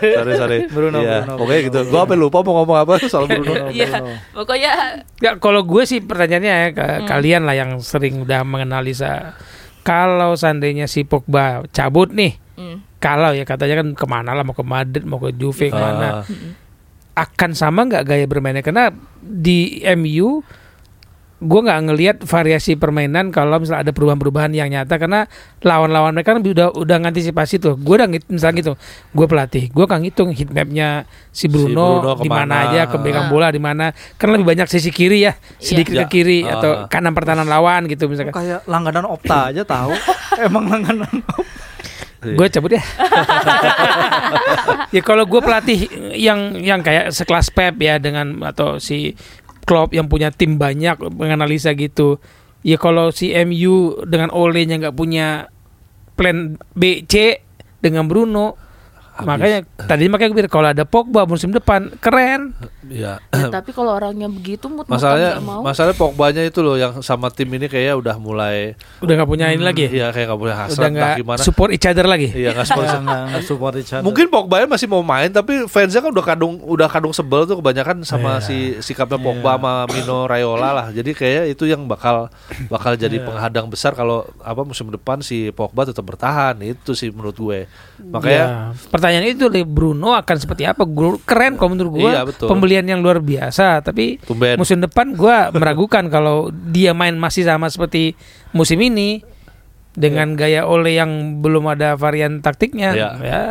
Sorry 0.00 0.32
sorry. 0.36 0.58
Bruno, 0.68 0.98
Iya, 1.00 1.24
Bruno, 1.24 1.34
Pokoknya 1.40 1.60
gitu. 1.70 1.78
Gua 1.88 2.00
sampai 2.04 2.16
lupa 2.18 2.38
mau 2.42 2.52
ngomong 2.62 2.78
apa 2.82 2.92
soal 3.06 3.24
Bruno. 3.30 3.70
Iya, 3.70 4.02
pokoknya 4.34 4.72
Ya 5.20 5.36
kalau 5.36 5.62
gue 5.62 5.84
sih 5.84 6.00
pertanyaannya 6.00 6.52
ya 6.52 6.68
ke 6.72 6.86
kalian 7.04 7.44
lah 7.44 7.54
yang 7.54 7.76
sering 7.84 8.24
udah 8.24 8.40
menganalisa 8.42 9.36
kalau 9.84 10.32
seandainya 10.36 10.88
si 10.88 11.04
Pogba 11.04 11.64
cabut 11.72 12.08
nih 12.12 12.36
mm, 12.56 12.76
kalau 13.00 13.32
ya 13.32 13.42
katanya 13.42 13.80
kan 13.80 13.88
ke 13.92 14.06
mana 14.06 14.30
lah 14.30 14.44
mau 14.44 14.52
ke 14.52 14.62
Madrid 14.62 15.02
mau 15.02 15.16
ke 15.16 15.32
Juve 15.32 15.66
ke 15.66 15.76
mana 15.76 16.20
Ah. 16.20 16.24
akan 17.18 17.50
sama 17.52 17.84
nggak 17.84 18.04
gaya 18.06 18.24
bermainnya 18.24 18.60
karena 18.60 18.92
di 19.18 19.80
MU 19.90 20.44
gue 21.40 21.56
nggak 21.58 21.80
ngelihat 21.82 22.16
variasi 22.20 22.76
permainan 22.76 23.32
kalau 23.32 23.56
misalnya 23.56 23.88
ada 23.88 23.92
perubahan-perubahan 23.92 24.52
yang 24.52 24.68
nyata 24.68 25.00
karena 25.00 25.24
lawan-lawan 25.58 26.12
mereka 26.12 26.36
kan 26.36 26.44
udah 26.44 26.68
udah 26.70 26.96
ngantisipasi 27.00 27.56
tuh 27.56 27.80
gue 27.80 27.94
udah 27.96 28.04
misalnya 28.28 28.56
gitu 28.60 28.72
gue 29.10 29.26
pelatih 29.26 29.64
gue 29.66 29.86
kan 29.88 30.04
ngitung 30.04 30.36
heat 30.36 30.52
mapnya 30.52 31.08
si 31.30 31.48
Bruno, 31.48 32.04
Bruno 32.04 32.20
di 32.20 32.28
mana 32.28 32.44
ke 32.44 32.44
mana. 32.44 32.56
aja 32.68 32.80
ke 32.84 32.96
pegang 33.00 33.26
bola 33.26 33.48
di 33.48 33.56
mana 33.56 33.88
kan 34.14 34.28
lebih 34.28 34.44
banyak 34.44 34.68
sisi 34.68 34.92
kiri 34.92 35.24
ya 35.24 35.32
sedikit 35.56 35.96
Iya. 35.96 36.04
ke 36.04 36.12
kiri 36.12 36.38
Ah. 36.44 36.60
atau 36.60 36.70
kanan 36.86 37.16
pertahanan 37.16 37.48
lawan 37.48 37.88
gitu 37.88 38.04
misalkan 38.04 38.36
Kayak 38.36 38.60
langganan 38.68 39.08
Opta 39.08 39.48
aja 39.48 39.64
tahu. 39.64 39.96
Emang 40.44 40.68
langganan 40.68 41.08
Iya. 41.08 41.24
Gue 42.20 42.46
cabut 42.52 42.72
ya. 42.76 42.82
Ya 44.90 45.02
kalau 45.06 45.22
gue 45.26 45.38
pelatih 45.38 45.86
yang 46.18 46.58
yang 46.58 46.82
kayak 46.82 47.14
sekelas 47.14 47.54
Pep 47.54 47.78
ya 47.78 48.02
dengan 48.02 48.42
atau 48.42 48.82
si 48.82 49.14
Klopp 49.62 49.94
yang 49.94 50.10
punya 50.10 50.34
tim 50.34 50.58
banyak 50.58 50.98
menganalisa 51.14 51.74
gitu. 51.78 52.18
Ya 52.66 52.74
kalau 52.74 53.14
si 53.14 53.30
MU 53.46 54.02
dengan 54.02 54.34
Ole 54.34 54.66
nya 54.66 54.82
nggak 54.82 54.98
punya 54.98 55.46
plan 56.18 56.58
B 56.74 57.06
C 57.06 57.40
dengan 57.78 58.10
Bruno 58.10 58.58
Habis. 59.20 59.28
makanya 59.30 59.58
tadi 59.82 60.04
makanya 60.06 60.28
gue 60.28 60.38
bilang 60.38 60.52
kalau 60.52 60.68
ada 60.68 60.84
Pogba 60.84 61.22
musim 61.24 61.50
depan 61.50 61.92
keren 61.96 62.52
Iya. 62.82 63.22
ya, 63.32 63.46
tapi 63.48 63.70
kalau 63.70 63.92
orangnya 63.92 64.26
begitu 64.26 64.66
mut 64.66 64.84
Masalahnya 64.84 65.38
mau. 65.38 65.62
masalahnya 65.62 65.94
Pogbanya 65.94 66.42
itu 66.42 66.58
loh 66.58 66.74
yang 66.74 66.98
sama 67.00 67.28
tim 67.28 67.46
ini 67.48 67.66
kayaknya 67.66 67.94
udah 67.94 68.16
mulai 68.16 68.74
udah 68.98 69.12
nggak 69.12 69.28
punya 69.28 69.46
ini 69.48 69.60
lagi 69.60 69.86
Iya 69.86 70.10
kayak 70.10 70.26
gak 70.26 70.36
punya 70.36 70.48
udah 70.48 70.58
hasrat 70.60 70.80
entah 70.80 70.90
nggak 70.90 71.14
gimana. 71.18 71.40
support 71.40 71.70
each 71.70 71.84
other 71.84 72.04
lagi 72.04 72.28
Iya 72.28 72.50
nggak 72.52 72.66
support. 72.66 72.88
Nggak 73.00 73.44
support 73.44 73.74
each 73.76 73.92
other. 73.92 74.02
Mungkin 74.02 74.26
Pogba 74.26 74.64
masih 74.64 74.86
mau 74.86 75.00
main 75.00 75.28
tapi 75.28 75.66
fansnya 75.66 76.00
kan 76.00 76.10
udah 76.10 76.24
kadung 76.24 76.58
udah 76.60 76.88
kadung 76.88 77.10
sebel 77.10 77.44
tuh 77.44 77.56
kebanyakan 77.56 78.02
sama 78.02 78.32
Iya. 78.32 78.42
si 78.42 78.56
sikapnya 78.80 79.16
Pogba 79.16 79.54
sama 79.54 79.72
Mino 79.86 80.24
Raiola 80.24 80.70
lah. 80.72 80.86
Jadi 80.90 81.10
kayak 81.12 81.44
itu 81.50 81.64
yang 81.64 81.84
bakal 81.84 82.26
bakal 82.66 82.94
jadi 82.94 83.12
Iya. 83.12 83.24
penghadang 83.24 83.66
besar 83.66 83.92
kalau 83.92 84.22
apa 84.38 84.62
musim 84.62 84.88
depan 84.88 85.20
si 85.20 85.50
Pogba 85.50 85.84
tetap 85.84 86.02
bertahan. 86.02 86.58
Itu 86.60 86.92
sih 86.92 87.08
menurut 87.08 87.34
gue. 87.34 87.70
Makanya 88.00 88.38
Ya, 88.40 88.56
pertanyaan 89.10 89.34
itu 89.34 89.50
nih, 89.50 89.66
Bruno 89.66 90.14
akan 90.14 90.36
seperti 90.38 90.62
apa? 90.62 90.86
Gua- 90.86 91.18
Keren 91.20 91.58
kalau 91.58 91.74
menurut 91.74 91.98
gue. 91.98 92.06
Iya, 92.06 92.22
betul. 92.22 92.46
Pembelian 92.46 92.86
yang 92.86 93.02
luar 93.02 93.18
biasa, 93.18 93.82
tapi 93.82 94.22
Tumben. 94.22 94.54
musim 94.54 94.78
depan 94.78 95.12
gue 95.12 95.36
meragukan 95.50 96.06
kalau 96.06 96.48
dia 96.54 96.94
main 96.94 97.18
masih 97.18 97.42
sama 97.42 97.66
seperti 97.66 98.14
musim 98.50 98.78
ini 98.78 99.26
dengan 99.90 100.38
gaya 100.38 100.62
Ole 100.64 100.94
yang 100.94 101.42
belum 101.42 101.66
ada 101.66 101.98
varian 101.98 102.38
taktiknya. 102.38 102.94
Iya. 102.94 103.10
Ya. 103.18 103.44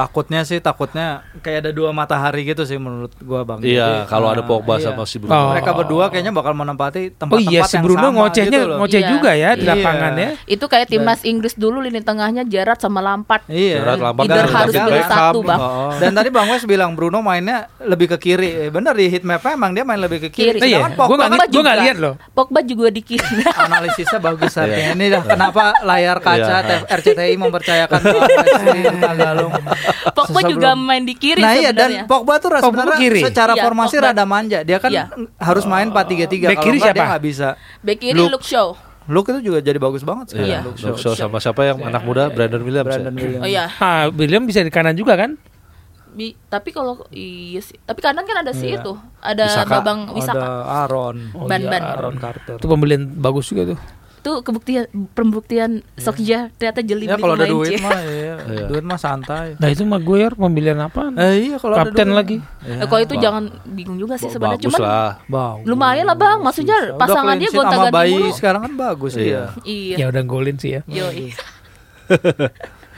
Takutnya 0.00 0.40
sih 0.42 0.58
takutnya 0.58 1.06
kayak 1.38 1.58
ada 1.60 1.70
dua 1.70 1.92
matahari 1.92 2.42
gitu 2.42 2.64
sih 2.64 2.80
menurut 2.80 3.12
gua 3.20 3.44
Bang. 3.44 3.60
iya 3.60 4.04
Jadi, 4.04 4.08
kalau 4.08 4.32
ada 4.32 4.40
ah, 4.40 4.48
Pogba 4.48 4.74
iya. 4.74 4.88
sama 4.88 5.04
si 5.04 5.20
Bruno. 5.20 5.36
Oh. 5.36 5.52
Mereka 5.52 5.70
berdua 5.74 6.04
kayaknya 6.08 6.32
bakal 6.32 6.56
menempati 6.56 7.02
Oh 7.02 7.14
tempat-tempat 7.18 7.52
iya 7.52 7.60
si 7.62 7.76
yang 7.76 7.84
Bruno 7.84 8.00
sama 8.02 8.16
ngocehnya 8.16 8.48
gitu 8.56 8.64
loh. 8.64 8.78
ngoceh 8.80 9.00
Iya. 9.00 9.10
juga 9.12 9.30
ya 9.34 9.50
di 9.52 9.60
Iya. 9.60 9.70
lapangan 9.70 10.12
ya. 10.16 10.28
Itu 10.46 10.64
kayak 10.66 10.86
timnas 10.88 11.20
Inggris 11.22 11.54
dulu 11.54 11.78
lini 11.78 12.00
tengahnya 12.00 12.42
Gerrard 12.42 12.80
sama 12.80 12.98
Lampard. 12.98 13.44
Iya. 13.46 13.76
Gerrard, 13.78 14.00
Lampard, 14.00 14.26
David 14.26 14.48
harus 14.50 14.72
Beckham. 14.72 14.88
bersatu, 14.96 15.38
Bang. 15.44 15.60
Oh. 15.60 15.92
Dan 15.94 16.10
tadi 16.10 16.28
Bang 16.30 16.48
Wes 16.48 16.64
bilang 16.64 16.90
Bruno 16.94 17.20
mainnya 17.20 17.58
lebih 17.78 18.06
ke 18.10 18.18
kiri. 18.18 18.48
Eh, 18.58 18.70
Bener 18.70 18.94
di 18.94 19.06
heat 19.06 19.22
map 19.22 19.44
emang 19.44 19.70
dia 19.70 19.84
main 19.84 20.00
lebih 20.00 20.24
ke 20.24 20.28
kiri. 20.30 20.56
Kiri. 20.56 20.72
Iya, 20.72 20.96
Pogba 20.96 21.28
nggak 21.28 21.36
kan 21.36 21.48
gue 21.50 21.62
nggak 21.62 21.78
lihat 21.84 21.96
loh. 21.98 22.14
Pogba 22.32 22.60
juga 22.62 22.88
di 22.88 23.02
kiri. 23.02 23.44
analisisnya 23.66 24.16
bagus 24.18 24.54
Iya. 24.54 24.62
artinya. 24.64 24.90
Ini 24.94 25.04
dah 25.10 25.22
kenapa 25.26 25.62
layar 25.82 26.16
kaca 26.18 26.56
Iya. 26.62 26.88
RCTI 26.88 27.34
mempercayakan 27.36 28.00
Bang 28.06 28.24
Wes 28.24 28.62
ini 28.64 28.80
Tagalung. 28.96 29.52
Pogba 30.16 30.40
juga 30.44 30.68
main 30.72 31.02
di 31.02 31.12
kiri 31.12 31.38
Nah 31.38 31.52
iya 31.52 31.70
sebenarnya. 31.70 32.02
dan 32.02 32.08
Pogba 32.08 32.34
tuh 32.36 32.48
Pogba 32.50 32.60
sebenarnya 32.62 32.98
kiri. 32.98 33.20
secara 33.22 33.52
Iya, 33.52 33.62
formasi 33.62 33.94
Pogba. 33.94 34.06
rada 34.08 34.24
manja. 34.24 34.58
Dia 34.60 34.78
kan 34.78 34.90
Iya. 34.90 35.04
harus 35.36 35.64
main 35.64 35.88
4-3-3 35.88 35.96
Back 36.46 36.54
kalau 36.54 36.64
kiri 36.64 36.76
enggak 36.76 36.86
dia 36.86 36.96
siapa? 36.96 37.10
nggak 37.10 37.22
bisa. 37.22 37.48
Bek 37.80 37.96
kiri 37.98 38.16
Luke. 38.16 38.32
Luke 38.32 38.44
Shaw. 38.44 38.68
Luke 39.06 39.28
itu 39.28 39.40
juga 39.42 39.58
jadi 39.58 39.76
bagus 39.76 40.00
banget 40.00 40.26
sekarang. 40.30 40.46
Iya. 40.46 40.60
Luke 40.62 40.78
Luke 40.78 40.96
Shaw. 40.96 41.12
Shaw 41.12 41.26
sama 41.26 41.38
siapa 41.38 41.60
yang 41.64 41.78
anak 41.80 42.02
muda 42.02 42.28
Brandon 42.28 42.60
Williams. 42.60 42.86
ya? 42.86 42.94
Brandon 42.96 43.14
Williams. 43.16 43.42
Oh 43.42 43.48
iya. 43.48 43.64
Ah, 43.76 44.06
William 44.08 44.42
bisa 44.42 44.60
di 44.60 44.68
kanan 44.68 44.94
juga 44.94 45.16
kan? 45.16 45.34
Bi- 46.10 46.34
tapi 46.44 46.70
kalau 46.70 47.06
iya 47.08 47.58
sih. 47.60 47.78
Tapi 47.80 47.98
kanan 47.98 48.22
kan 48.22 48.36
ada 48.38 48.50
si 48.50 48.66
Iya. 48.66 48.78
itu. 48.78 48.92
Ada 49.20 49.46
Wisaka. 49.46 49.72
Babang 49.76 50.00
Wisaka. 50.10 50.36
Ada 50.36 50.50
Aaron. 50.80 51.16
Oh, 51.32 51.46
Ban-ban. 51.46 51.78
iya, 51.80 51.90
Aaron 51.92 52.16
Carter. 52.16 52.54
Itu 52.56 52.66
pembelian 52.66 53.06
bagus 53.12 53.46
juga 53.46 53.74
tuh. 53.74 53.78
Itu 54.20 54.32
kebuktian 54.40 54.84
pembuktian 55.10 55.70
Sokja 55.94 56.52
ternyata 56.52 56.80
jeli 56.80 57.04
Ya 57.04 57.16
kalau 57.16 57.32
ada 57.32 57.42
duit 57.42 57.80
mah 57.80 57.96
ya, 57.98 58.36
Iya. 58.52 58.64
duit 58.68 58.84
mah 58.84 58.94
santai. 58.94 59.56
Nah 59.56 59.66
itu 59.66 59.80
Maguire 59.82 60.32
pembelian 60.32 60.76
apa? 60.78 61.08
Eh 61.16 61.48
iya 61.48 61.56
kalau 61.56 61.72
ada 61.74 61.88
Kapten 61.88 62.06
duit 62.06 62.16
lagi. 62.16 62.36
mah. 62.38 62.48
Ya, 62.62 62.74
Eh, 62.76 62.86
kalau 62.86 63.00
itu 63.00 63.14
Ba- 63.14 63.22
jangan 63.22 63.44
bingung 63.66 63.96
juga 63.96 64.14
sih 64.14 64.28
sebenarnya 64.28 64.60
cuman 64.62 64.78
lah. 64.78 65.12
bagus. 65.24 65.64
lumayan 65.64 66.04
lah 66.04 66.14
bang 66.14 66.38
maksudnya 66.38 66.76
Udah 66.86 67.00
pasangan 67.00 67.34
dia 67.34 67.48
gonta 67.50 67.76
ganti 67.80 67.90
bayi 67.90 68.12
mulu 68.14 68.28
sekarang 68.30 68.60
kan 68.62 68.72
bagus 68.74 69.12
Iya. 69.14 69.24
iya. 69.24 69.44
iya 69.64 69.96
Ya 69.96 70.06
udah 70.06 70.22
golin 70.22 70.56
sih 70.56 70.70
ya. 70.70 70.80
Yoi. 70.84 71.32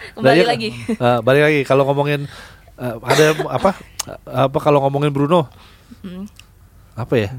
Nah, 0.02 0.18
kembali 0.18 0.35
iya, 0.37 0.48
lagi 0.48 0.68
eh, 0.90 1.18
balik 1.20 1.42
lagi 1.42 1.61
kalau 1.62 1.87
ngomongin 1.87 2.26
eh, 2.74 2.94
ada 3.00 3.26
apa 3.48 3.70
apa 4.26 4.58
kalau 4.58 4.82
ngomongin 4.82 5.08
Bruno 5.08 5.46
Hmm. 6.00 6.26
apa 6.92 7.14
ya? 7.14 7.30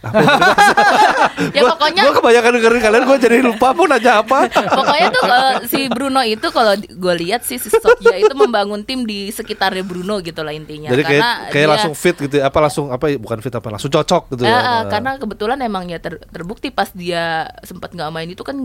ya 1.52 1.62
pokoknya 1.66 2.02
Gue 2.02 2.14
kebanyakan 2.16 2.50
dengerin 2.56 2.80
kalian 2.80 3.02
gue 3.04 3.18
jadi 3.20 3.36
lupa 3.42 3.68
pun 3.70 3.88
aja 3.88 4.20
apa. 4.20 4.48
pokoknya 4.78 5.08
tuh 5.10 5.22
eh, 5.26 5.54
si 5.66 5.80
Bruno 5.86 6.20
itu 6.22 6.46
kalau 6.48 6.72
gue 6.76 7.14
lihat 7.18 7.42
sih 7.42 7.56
si 7.56 7.68
Sokja 7.68 8.16
itu 8.16 8.32
membangun 8.32 8.80
tim 8.82 9.04
di 9.04 9.28
sekitarnya 9.28 9.82
Bruno 9.82 10.18
gitu 10.18 10.40
lah 10.40 10.50
intinya 10.50 10.88
Jadi 10.88 11.02
kayak 11.02 11.20
karena 11.20 11.30
kayak 11.46 11.54
dia- 11.58 11.70
langsung 11.70 11.94
fit 11.94 12.16
gitu 12.18 12.34
ya. 12.34 12.44
Apa 12.46 12.58
langsung 12.60 12.88
apa 12.88 13.04
ya, 13.06 13.16
bukan 13.16 13.38
fit 13.38 13.52
apa 13.52 13.68
langsung 13.68 13.90
cocok 13.90 14.22
gitu 14.30 14.42
Eh, 14.42 14.48
ya. 14.48 14.56
eh, 14.56 14.62
Nah, 14.62 14.80
karena 14.88 15.10
kebetulan 15.16 15.58
emang 15.60 15.84
ya 15.84 15.98
ter- 15.98 16.24
terbukti 16.26 16.70
pas 16.70 16.88
dia 16.90 17.44
sempat 17.60 17.90
nggak 17.90 18.08
main 18.08 18.26
itu 18.26 18.40
kan 18.40 18.56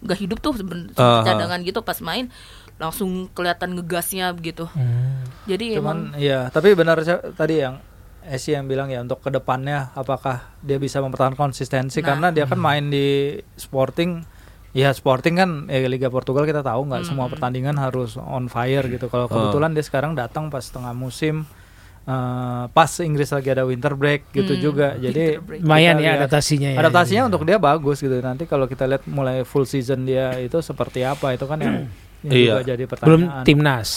nggak 0.00 0.18
hidup 0.18 0.38
tuh 0.38 0.52
seben- 0.54 0.92
Ah, 0.94 1.20
ah. 1.20 1.22
cadangan 1.22 1.60
gitu 1.60 1.80
pas 1.80 2.00
main 2.00 2.28
langsung 2.74 3.30
kelihatan 3.30 3.72
ngegasnya 3.72 4.32
begitu 4.32 4.66
jadi 5.44 5.78
Cuman 5.78 6.10
emang 6.10 6.18
iya, 6.18 6.48
tapi 6.48 6.74
benar 6.74 6.98
sih 7.00 7.14
tadi 7.32 7.60
yang 7.60 7.78
Esi 8.26 8.50
yang 8.50 8.64
bilang 8.64 8.88
ya 8.88 8.98
untuk 8.98 9.18
ke 9.18 9.28
depannya 9.28 9.92
apakah 9.92 10.56
dia 10.58 10.76
bisa 10.76 10.98
mempertahankan 10.98 11.36
konsistensi 11.38 11.98
Nah. 11.98 12.06
karena 12.06 12.26
dia 12.30 12.44
kan 12.44 12.56
main 12.56 12.88
di 12.88 13.06
Sporting 13.54 14.24
ya 14.70 14.90
Sporting 14.90 15.34
kan 15.34 15.50
ya 15.66 15.84
Liga 15.84 16.08
Portugal 16.08 16.42
kita 16.42 16.60
tahu 16.60 16.84
nggak 16.84 17.04
semua 17.04 17.28
pertandingan 17.28 17.76
harus 17.76 18.16
on 18.16 18.46
fire 18.46 18.82
gitu. 18.84 19.06
Kalau 19.06 19.28
kebetulan 19.28 19.70
dia 19.70 19.82
sekarang 19.82 20.12
datang 20.12 20.48
pas 20.48 20.64
tengah 20.64 20.90
musim 20.90 21.44
eh, 22.02 22.64
pas 22.68 22.90
Inggris 22.98 23.28
lagi 23.28 23.48
ada 23.48 23.62
winter 23.62 23.92
break 23.92 24.28
gitu 24.30 24.52
Hmm, 24.52 24.60
juga. 24.62 24.88
Jadi. 24.94 25.40
Lumayan 25.58 25.96
ya 25.98 26.18
adaptasinya 26.18 26.68
ya. 26.70 26.78
adaptasinya 26.78 27.22
untuk 27.26 27.44
dia 27.44 27.56
bagus 27.56 27.96
gitu. 27.98 28.12
Nanti 28.18 28.44
kalau 28.44 28.64
kita 28.64 28.84
lihat 28.84 29.04
mulai 29.06 29.40
full 29.42 29.64
season 29.64 30.02
dia 30.02 30.36
itu 30.36 30.58
seperti 30.58 31.00
apa 31.00 31.32
itu 31.32 31.44
kan 31.44 31.56
yang, 31.56 31.76
yang 32.20 32.32
Iya. 32.32 32.44
juga 32.50 32.62
jadi 32.66 32.82
belum 32.84 32.90
pertanyaan. 33.24 33.44
timnas. 33.44 33.90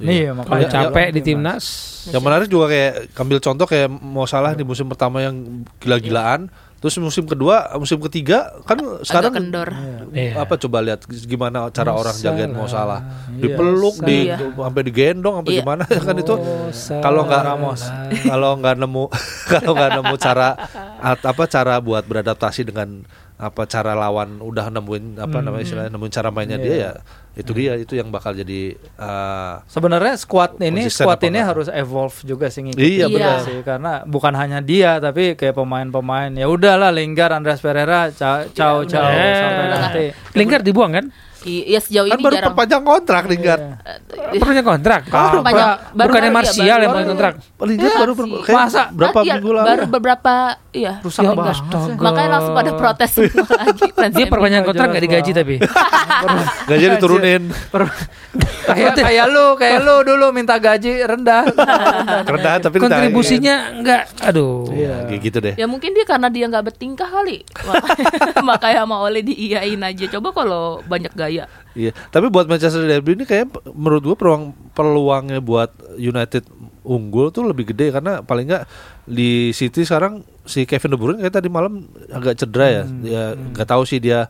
Iya, 0.00 0.30
Kalau 0.30 0.38
makanya 0.38 0.66
capek 0.68 1.04
bilang 1.04 1.14
di 1.14 1.20
timnas. 1.20 1.64
Yang 2.08 2.22
menarik 2.22 2.48
juga 2.48 2.66
kayak 2.66 2.92
ambil 3.14 3.38
contoh 3.38 3.66
kayak 3.66 3.88
mau 3.90 4.24
salah 4.24 4.52
di 4.52 4.62
musim 4.62 4.86
pertama 4.86 5.20
yang 5.20 5.34
gila-gilaan, 5.76 6.48
terus 6.78 6.94
musim 6.96 7.24
kedua, 7.24 7.74
musim 7.74 7.98
ketiga 8.00 8.54
kan 8.62 8.78
sekarang 9.02 9.34
agak 9.34 9.42
kendor 9.42 9.68
Iya. 10.08 10.40
apa 10.40 10.54
coba 10.56 10.78
lihat 10.80 11.00
gimana 11.04 11.68
cara 11.68 11.90
Mo 11.90 12.00
orang 12.00 12.16
jagain 12.16 12.48
mau 12.48 12.64
salah 12.64 13.02
Iya. 13.28 13.42
dipeluk 13.44 13.96
di 14.00 14.18
Iya. 14.24 14.38
sampai 14.54 14.82
digendong 14.82 15.34
sampai 15.36 15.52
Iya. 15.52 15.60
gimana 15.60 15.82
kan 15.84 16.16
itu 16.16 16.32
Oh, 16.32 16.70
kalau 17.02 17.26
nggak 17.26 17.42
Ramos. 17.44 17.80
kalau 18.22 18.50
nggak 18.56 18.76
nemu 18.78 19.04
kalau 19.52 19.70
nggak 19.74 19.90
nemu 19.96 20.14
cara 20.16 20.48
apa 21.02 21.42
cara 21.44 21.74
buat 21.78 22.06
beradaptasi 22.06 22.62
dengan 22.64 23.02
apa 23.38 23.64
cara 23.64 23.94
lawan 23.94 24.38
udah 24.38 24.66
nemuin 24.68 25.16
apa 25.16 25.38
namanya 25.38 25.62
istilahnya 25.62 25.90
nemuin 25.90 26.10
cara 26.10 26.28
mainnya 26.28 26.58
dia 26.58 26.74
ya 26.76 26.92
itu 27.32 27.54
dia 27.54 27.78
itu 27.78 27.94
yang 27.94 28.10
bakal 28.10 28.34
jadi 28.34 28.74
uh, 28.98 29.62
Sebenarnya 29.64 30.18
squad 30.18 30.58
ini 30.58 30.90
squad 30.90 31.22
ini 31.22 31.38
enggak? 31.38 31.46
harus 31.46 31.68
evolve 31.70 32.18
juga 32.22 32.50
sih 32.50 32.66
ngikutin 32.66 32.82
Iya, 32.98 33.06
benar. 33.06 33.38
sih 33.40 33.62
karena 33.62 33.92
bukan 34.02 34.34
hanya 34.34 34.58
dia 34.58 34.98
tapi 34.98 35.32
kayak 35.32 35.54
pemain-pemain 35.54 36.34
ya 36.34 36.44
udahlah 36.44 36.90
Lingard, 36.90 37.30
Andreas 37.32 37.58
Pereira, 37.58 38.10
ca- 38.10 38.50
ciao 38.50 38.82
ciao 38.82 39.06
Eh, 39.06 39.34
sampai 39.38 39.64
nanti. 39.70 40.04
Lingard 40.34 40.66
dibuang 40.66 40.90
kan? 40.92 41.06
I- 41.48 41.64
ya 41.66 41.80
sejauh 41.80 42.06
Kan 42.06 42.12
ini 42.12 42.22
baru 42.22 42.34
jarang 42.34 42.48
perpanjang 42.50 42.82
kontrak 42.84 43.22
Lingard. 43.24 43.62
Eh, 43.80 43.98
Perpanjang 44.36 44.66
kontrak. 44.66 45.00
Oh, 45.06 45.30
perpanjang. 45.34 45.68
Baru- 45.90 46.06
Bukannya 46.06 46.12
baru, 46.20 46.26
iya, 46.28 46.30
Martial 46.30 46.52
baru- 46.52 46.68
yang 46.68 46.76
baru. 46.78 46.86
perpanjang 46.86 47.10
kontrak. 47.10 47.32
Lingard 47.58 47.94
baru 47.96 48.12
Masa? 48.48 48.82
berapa 48.90 49.18
Iya, 49.20 49.32
minggu 49.34 49.50
lalu. 49.50 49.66
baru 49.66 49.84
beberapa 49.88 50.32
iya 50.70 50.92
Rusak 51.00 51.22
Ya, 51.22 51.30
banget. 51.32 51.56
Makanya 51.98 52.30
langsung 52.30 52.54
pada 52.54 52.70
protes 52.72 53.10
semua 53.10 53.56
lagi 53.58 53.86
Dia 54.14 54.26
perpanjang 54.26 54.62
kontrak 54.62 54.84
jelas 54.84 54.92
nggak 54.92 55.04
digaji 55.04 55.30
tapi. 55.32 55.54
Gaji 56.68 56.84
diturunin. 56.92 57.42
kayak 58.64 58.94
kayak 58.96 59.26
lu, 59.28 59.46
kayak 59.54 59.78
lu 59.80 59.96
dulu 60.02 60.26
minta 60.30 60.56
gaji 60.56 61.00
rendah. 61.00 61.42
Kerendahan 62.26 62.60
tapi 62.60 62.76
Kontribusinya 62.78 63.72
enggak. 63.72 64.02
Aduh. 64.20 64.68
Iya, 64.70 65.08
gitu 65.18 65.38
deh. 65.38 65.54
ya 65.54 65.66
mungkin 65.66 65.90
dia 65.90 66.04
karena 66.04 66.28
dia 66.28 66.46
nggak 66.46 66.64
bertingkah 66.64 67.06
kali 67.06 67.42
Makanya- 68.40 68.80
sama 68.80 69.00
Ole 69.00 69.20
diiyain 69.20 69.78
aja 69.78 70.04
coba 70.08 70.28
kalau 70.32 70.62
banyak 70.82 71.10
gaya 71.12 71.37
Iya, 71.78 71.94
tapi 72.10 72.26
buat 72.26 72.50
Manchester 72.50 72.82
Derby 72.82 73.14
ini 73.14 73.22
kayak 73.28 73.54
menurut 73.70 74.02
gua 74.02 74.16
peluang 74.18 74.44
peluangnya 74.74 75.38
buat 75.38 75.70
United 75.94 76.42
unggul 76.82 77.30
tuh 77.30 77.46
lebih 77.46 77.70
gede. 77.70 77.94
Karena 77.94 78.24
paling 78.24 78.48
nggak 78.48 78.64
di 79.06 79.54
City 79.54 79.84
sekarang 79.84 80.26
si 80.48 80.64
Kevin 80.64 80.96
De 80.96 80.98
Bruyne 80.98 81.20
kayak 81.20 81.38
tadi 81.38 81.52
malam 81.52 81.86
agak 82.10 82.40
cedera 82.40 82.66
ya. 82.66 82.84
Ya 83.04 83.24
nggak 83.36 83.68
tahu 83.68 83.84
sih 83.84 84.00
dia 84.02 84.26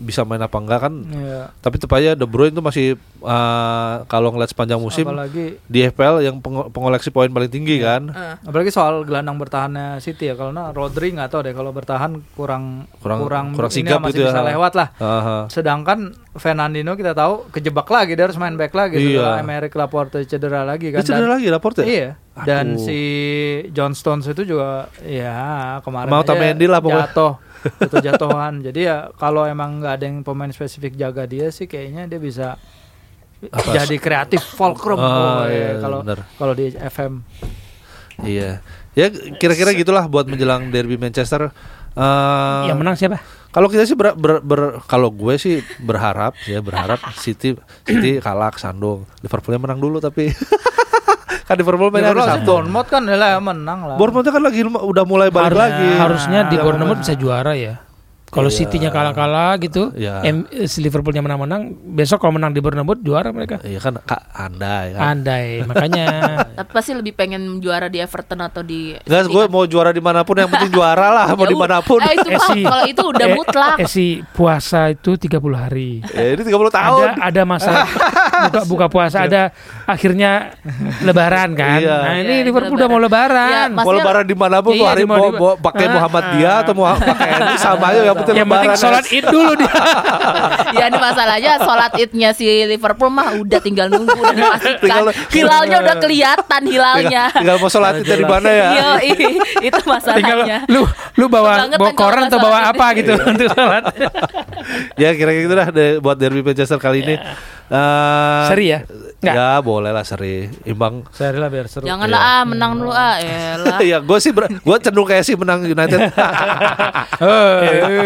bisa 0.00 0.24
main 0.24 0.40
apa 0.40 0.56
enggak 0.56 0.80
kan. 0.82 0.94
Iya. 1.04 1.52
Tapi 1.56 1.76
tepatnya 1.76 2.12
De 2.14 2.24
Bruyne 2.24 2.50
tuh 2.50 2.60
masih 2.60 2.86
uh, 3.20 4.02
kalau 4.04 4.30
ngeliat 4.30 4.48
sepanjang 4.48 4.76
musim 4.76 5.04
Apalagi 5.04 5.60
di 5.60 5.78
FPL 5.82 6.20
yang 6.22 6.36
pengo- 6.38 6.68
pengoleksi 6.68 7.08
poin 7.08 7.28
paling 7.28 7.46
tinggi 7.46 7.78
kan. 7.78 8.08
apalagi 8.40 8.68
soal 8.68 9.02
gelandang 9.02 9.36
bertahannya 9.36 9.96
City 9.98 10.26
ya. 10.26 10.34
Kalau 10.34 10.50
nah 10.50 10.70
Rodri 10.70 11.10
nggak 11.10 11.28
tahu 11.28 11.40
deh 11.42 11.52
kalau 11.52 11.70
bertahan 11.70 12.16
kurang 12.32 12.88
Kurang- 12.98 13.52
kurang 13.52 13.52
ini 13.52 13.68
sigap 13.70 14.00
masih 14.00 14.10
gitu 14.10 14.20
ya. 14.22 14.30
bisa 14.30 14.42
lewat 14.42 14.72
lah. 14.72 14.88
Aha. 14.96 15.38
Sedangkan 15.46 15.98
Fernandino 16.32 16.94
kita 16.94 17.12
tahu 17.12 17.50
kejebak 17.50 17.86
lagi 17.86 18.14
dia 18.14 18.24
harus 18.24 18.36
main 18.36 18.54
back 18.54 18.72
lagi 18.72 18.96
Iya. 18.96 19.20
setelah 19.20 19.38
Emerick 19.38 19.74
Laporte 19.74 20.18
cedera 20.22 20.62
lagi 20.62 20.88
Dia 20.88 20.96
kan. 20.96 21.04
cedera 21.04 21.20
Dan- 21.22 21.32
lagi 21.32 21.46
Laporte. 21.48 21.82
Iya. 21.82 22.16
Dan 22.40 22.72
Aduh. 22.72 22.80
si 22.80 23.00
John 23.70 23.92
Stones 23.92 24.24
itu 24.24 24.46
juga 24.46 24.88
ya 25.02 25.36
kemarin 25.80 26.08
Mau 26.08 26.22
aja 26.22 26.30
Otamendi 26.30 26.64
lah 26.64 26.80
pokoknya. 26.80 27.10
jatuh 27.10 27.32
jatuh 27.78 28.00
jatuhan. 28.02 28.60
Jadi 28.66 28.80
ya 28.82 29.10
kalau 29.14 29.44
emang 29.44 29.78
nggak 29.78 29.92
ada 29.92 30.04
yang 30.04 30.20
pemain 30.20 30.48
spesifik 30.48 30.94
jaga 30.94 31.24
dia 31.24 31.48
sih 31.48 31.64
kayaknya 31.64 32.06
dia 32.06 32.18
bisa 32.18 32.56
Apa? 33.42 33.72
jadi 33.74 33.96
kreatif 33.96 34.44
fulcrum 34.44 34.96
Oh, 34.96 35.08
oh, 35.40 35.44
iya, 35.46 35.80
kalau 35.80 36.04
benar. 36.04 36.28
kalau 36.34 36.52
di 36.52 36.68
FM. 36.70 37.24
Iya. 38.20 38.60
Ya 38.92 39.06
kira-kira 39.32 39.72
gitulah 39.72 40.04
buat 40.04 40.24
menjelang 40.24 40.68
derby 40.68 40.94
Manchester. 40.94 41.48
Eh, 41.90 42.62
Yang 42.68 42.78
menang 42.78 42.94
siapa? 42.94 43.18
Kalau 43.48 43.66
kita 43.66 43.82
sih 43.82 43.94
ber, 43.94 44.12
ber- 44.12 44.38
ber- 44.40 44.78
kalau 44.84 45.08
gue 45.08 45.34
sih 45.34 45.58
berharap 45.80 46.36
ya 46.44 46.60
berharap 46.60 47.00
City 47.16 47.56
City 47.82 48.20
kalah 48.20 48.48
ke 48.48 48.60
Sandung. 48.60 49.08
Liverpoolnya 49.20 49.58
menang 49.58 49.80
dulu 49.80 49.98
tapi 49.98 50.30
kan 51.50 51.58
Liverpool 51.58 51.90
main 51.90 52.06
hari 52.06 52.14
Liverpool 52.14 52.22
sih 52.22 52.34
Sabtu. 52.38 52.50
Bournemouth 52.54 52.86
kan 52.86 53.02
lah 53.02 53.30
menang 53.42 53.78
lah. 53.82 53.96
Bournemouth 53.98 54.30
kan 54.30 54.38
lagi 54.38 54.60
udah 54.62 55.02
mulai 55.02 55.28
balik 55.34 55.50
Harus- 55.50 55.58
lagi. 55.58 55.88
Harusnya 55.98 56.40
di 56.46 56.54
Iya, 56.54 56.62
Bournemouth 56.62 57.00
bisa 57.02 57.14
juara 57.18 57.52
ya. 57.58 57.74
Kalau 58.30 58.46
Iya. 58.46 58.56
City-nya 58.56 58.88
kalah-kalah 58.88 59.58
gitu, 59.58 59.90
Iya. 59.92 60.22
M- 60.24 60.46
si 60.64 60.78
Liverpoolnya 60.78 61.18
menang-menang, 61.18 61.66
besok 61.90 62.18
kalau 62.18 62.32
menang 62.32 62.50
di 62.50 62.58
Bournemouth 62.58 62.98
juara 62.98 63.28
mereka. 63.28 63.58
Iya 63.60 63.78
kan 63.78 63.98
kak 63.98 64.22
andai 64.30 64.86
kan. 64.90 65.00
Andai, 65.12 65.46
makanya 65.62 66.06
tapi 66.56 66.70
pasti 66.70 66.92
lebih 66.92 67.10
pengen 67.12 67.58
juara 67.58 67.86
di 67.86 67.98
Everton 67.98 68.38
atau 68.40 68.62
di 68.62 68.94
Enggak, 68.96 69.26
gue 69.26 69.42
kan? 69.42 69.50
mau 69.50 69.64
juara 69.64 69.90
di 69.90 69.98
mana 69.98 70.22
pun 70.22 70.36
yang 70.36 70.46
penting 70.46 70.70
juara 70.70 71.10
lah 71.10 71.26
mau 71.34 71.42
Ya 71.42 71.42
udah. 71.42 71.48
di 71.48 71.58
mana 71.58 71.76
pun. 71.80 71.98
eh, 71.98 72.12
itu 72.12 72.22
Eh, 72.22 72.32
mah 72.32 72.42
si- 72.48 72.62
kalau 72.62 72.84
itu 72.86 73.02
udah 73.04 73.26
eh, 73.26 73.34
mutlak 73.34 73.76
Eh 73.76 73.86
si 73.86 74.06
puasa 74.30 74.80
itu 74.88 75.10
30 75.12 75.26
hari. 75.52 75.90
ya, 76.06 76.22
ini 76.30 76.40
30 76.40 76.70
tahun. 76.70 77.06
Ada 77.10 77.26
ada 77.26 77.42
masa 77.44 77.70
buka 78.46 78.60
buka 78.64 78.86
puasa 78.86 79.18
ada 79.22 79.50
akhirnya 79.84 80.54
lebaran 81.00 81.50
kan. 81.52 81.78
Iya. 81.78 81.96
Nah, 82.00 82.14
ini 82.16 82.32
Iya, 82.32 82.44
Liverpool 82.44 82.76
udah 82.76 82.88
mau 82.88 83.00
lebaran. 83.00 83.50
Ya, 83.50 83.62
mau 83.68 83.90
lebaran 83.90 84.22
di 84.22 84.34
mana 84.34 84.56
pun 84.60 84.72
tuh 84.72 84.80
Iya, 84.80 84.88
hari 84.88 85.02
di 85.02 85.08
mau 85.08 85.16
mau, 85.16 85.26
di- 85.26 85.34
mau 85.36 85.52
pakai 85.56 85.84
Ah, 85.84 85.92
Muhammadiyah 85.92 86.56
atau 86.62 86.72
mau 86.72 86.86
pakai 86.94 87.28
ini 87.42 87.56
sama 87.56 87.84
aja 87.90 88.00
yang 88.20 88.26
penting 88.26 88.36
yang 88.36 88.48
penting 88.48 88.70
lebaran. 88.70 88.82
sholat 88.82 89.04
id 89.08 89.24
dulu 89.26 89.52
dia. 89.54 89.72
ya 90.76 90.84
ini 90.86 90.98
masalahnya 90.98 91.52
sholat 91.58 91.92
idnya 91.96 92.30
si 92.30 92.44
Liverpool 92.64 93.08
mah 93.08 93.28
udah 93.34 93.58
tinggal 93.58 93.86
nunggu 93.86 94.12
udah 94.12 94.34
dipastikan 94.38 94.78
Tinggal- 94.80 95.14
hilalnya 95.28 95.76
udah 95.80 95.96
kelihatan 95.96 96.62
hilalnya 96.64 97.24
tinggal, 97.26 97.40
tinggal 97.40 97.56
mau 97.58 97.68
sholat 97.68 97.94
itu 97.98 98.12
di 98.12 98.24
mana 98.24 98.48
ya? 98.48 98.68
Iya, 98.70 98.90
itu 99.00 99.26
Tinggal 99.58 99.82
masalahnya 99.82 100.56
lu 100.66 100.82
lu 101.14 101.26
bawa 101.26 101.66
bawa 101.70 101.92
koran 101.92 102.26
atau 102.26 102.38
bawa 102.38 102.68
apa 102.68 102.84
id. 102.92 102.96
gitu 103.00 103.12
untuk 103.18 103.48
sholat. 103.48 103.82
ya 105.02 105.10
kira-kira 105.12 105.42
gitu 105.42 105.54
dah 105.54 105.68
deh 105.68 105.90
buat 105.98 106.14
derby 106.14 106.40
Manchester 106.40 106.76
kali 106.76 107.00
ini. 107.02 107.16
Eh, 107.70 108.44
Seri 108.46 108.66
ya? 108.68 108.82
Nggak? 109.20 109.34
Ya 109.36 109.50
boleh 109.60 109.90
lah 109.90 110.02
seri. 110.02 110.48
Imbang. 110.64 111.06
Seri 111.10 111.36
lah 111.36 111.46
biar 111.46 111.66
seru. 111.66 111.84
janganlah 111.84 112.18
ah 112.18 112.42
menang 112.42 112.72
dulu 112.74 112.90
ah 112.90 113.20
ya 113.78 114.00
gue 114.00 114.18
sih 114.18 114.30
ber- 114.30 114.50
gue 114.50 114.76
cenderung 114.80 115.06
kayak 115.06 115.22
sih 115.22 115.36
menang 115.36 115.62
United. 115.62 116.00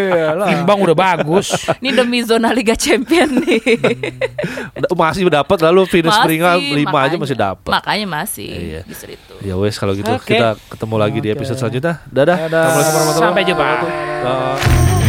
Eh, 0.07 0.31
lah. 0.39 0.47
Imbang 0.53 0.79
udah 0.79 0.93
bagus. 0.93 1.51
ini 1.79 1.91
demi 1.91 2.21
zona 2.21 2.49
Liga 2.49 2.73
Champion 2.73 3.39
nih 3.39 3.61
Udah- 4.75 4.91
masih 4.93 5.27
dapat 5.27 5.57
lalu 5.61 5.81
finish 5.85 6.09
Masih, 6.09 6.23
peringkat 6.23 6.57
5 6.61 6.97
aja 7.01 7.15
masih 7.15 7.37
dapat. 7.37 7.69
makanya 7.71 8.07
masih 8.07 8.49
Iya. 8.49 8.81
di 8.83 8.95
Ya 9.43 9.55
wes 9.55 9.75
kalau 9.75 9.93
gitu 9.93 10.09
Oke. 10.09 10.31
kita 10.31 10.55
ketemu 10.67 10.95
lagi 10.95 11.17
di 11.19 11.29
Oke. 11.29 11.37
episode 11.37 11.57
selanjutnya. 11.57 12.01
Dadah. 12.05 12.37
Dadah. 12.39 12.63
Assalamualaikum 12.65 12.93
warahmatullahi 12.95 13.27
Sampai 13.27 13.43
jumpa. 13.43 13.61
wabarakatuh. 13.61 13.89
Dah. 14.23 15.04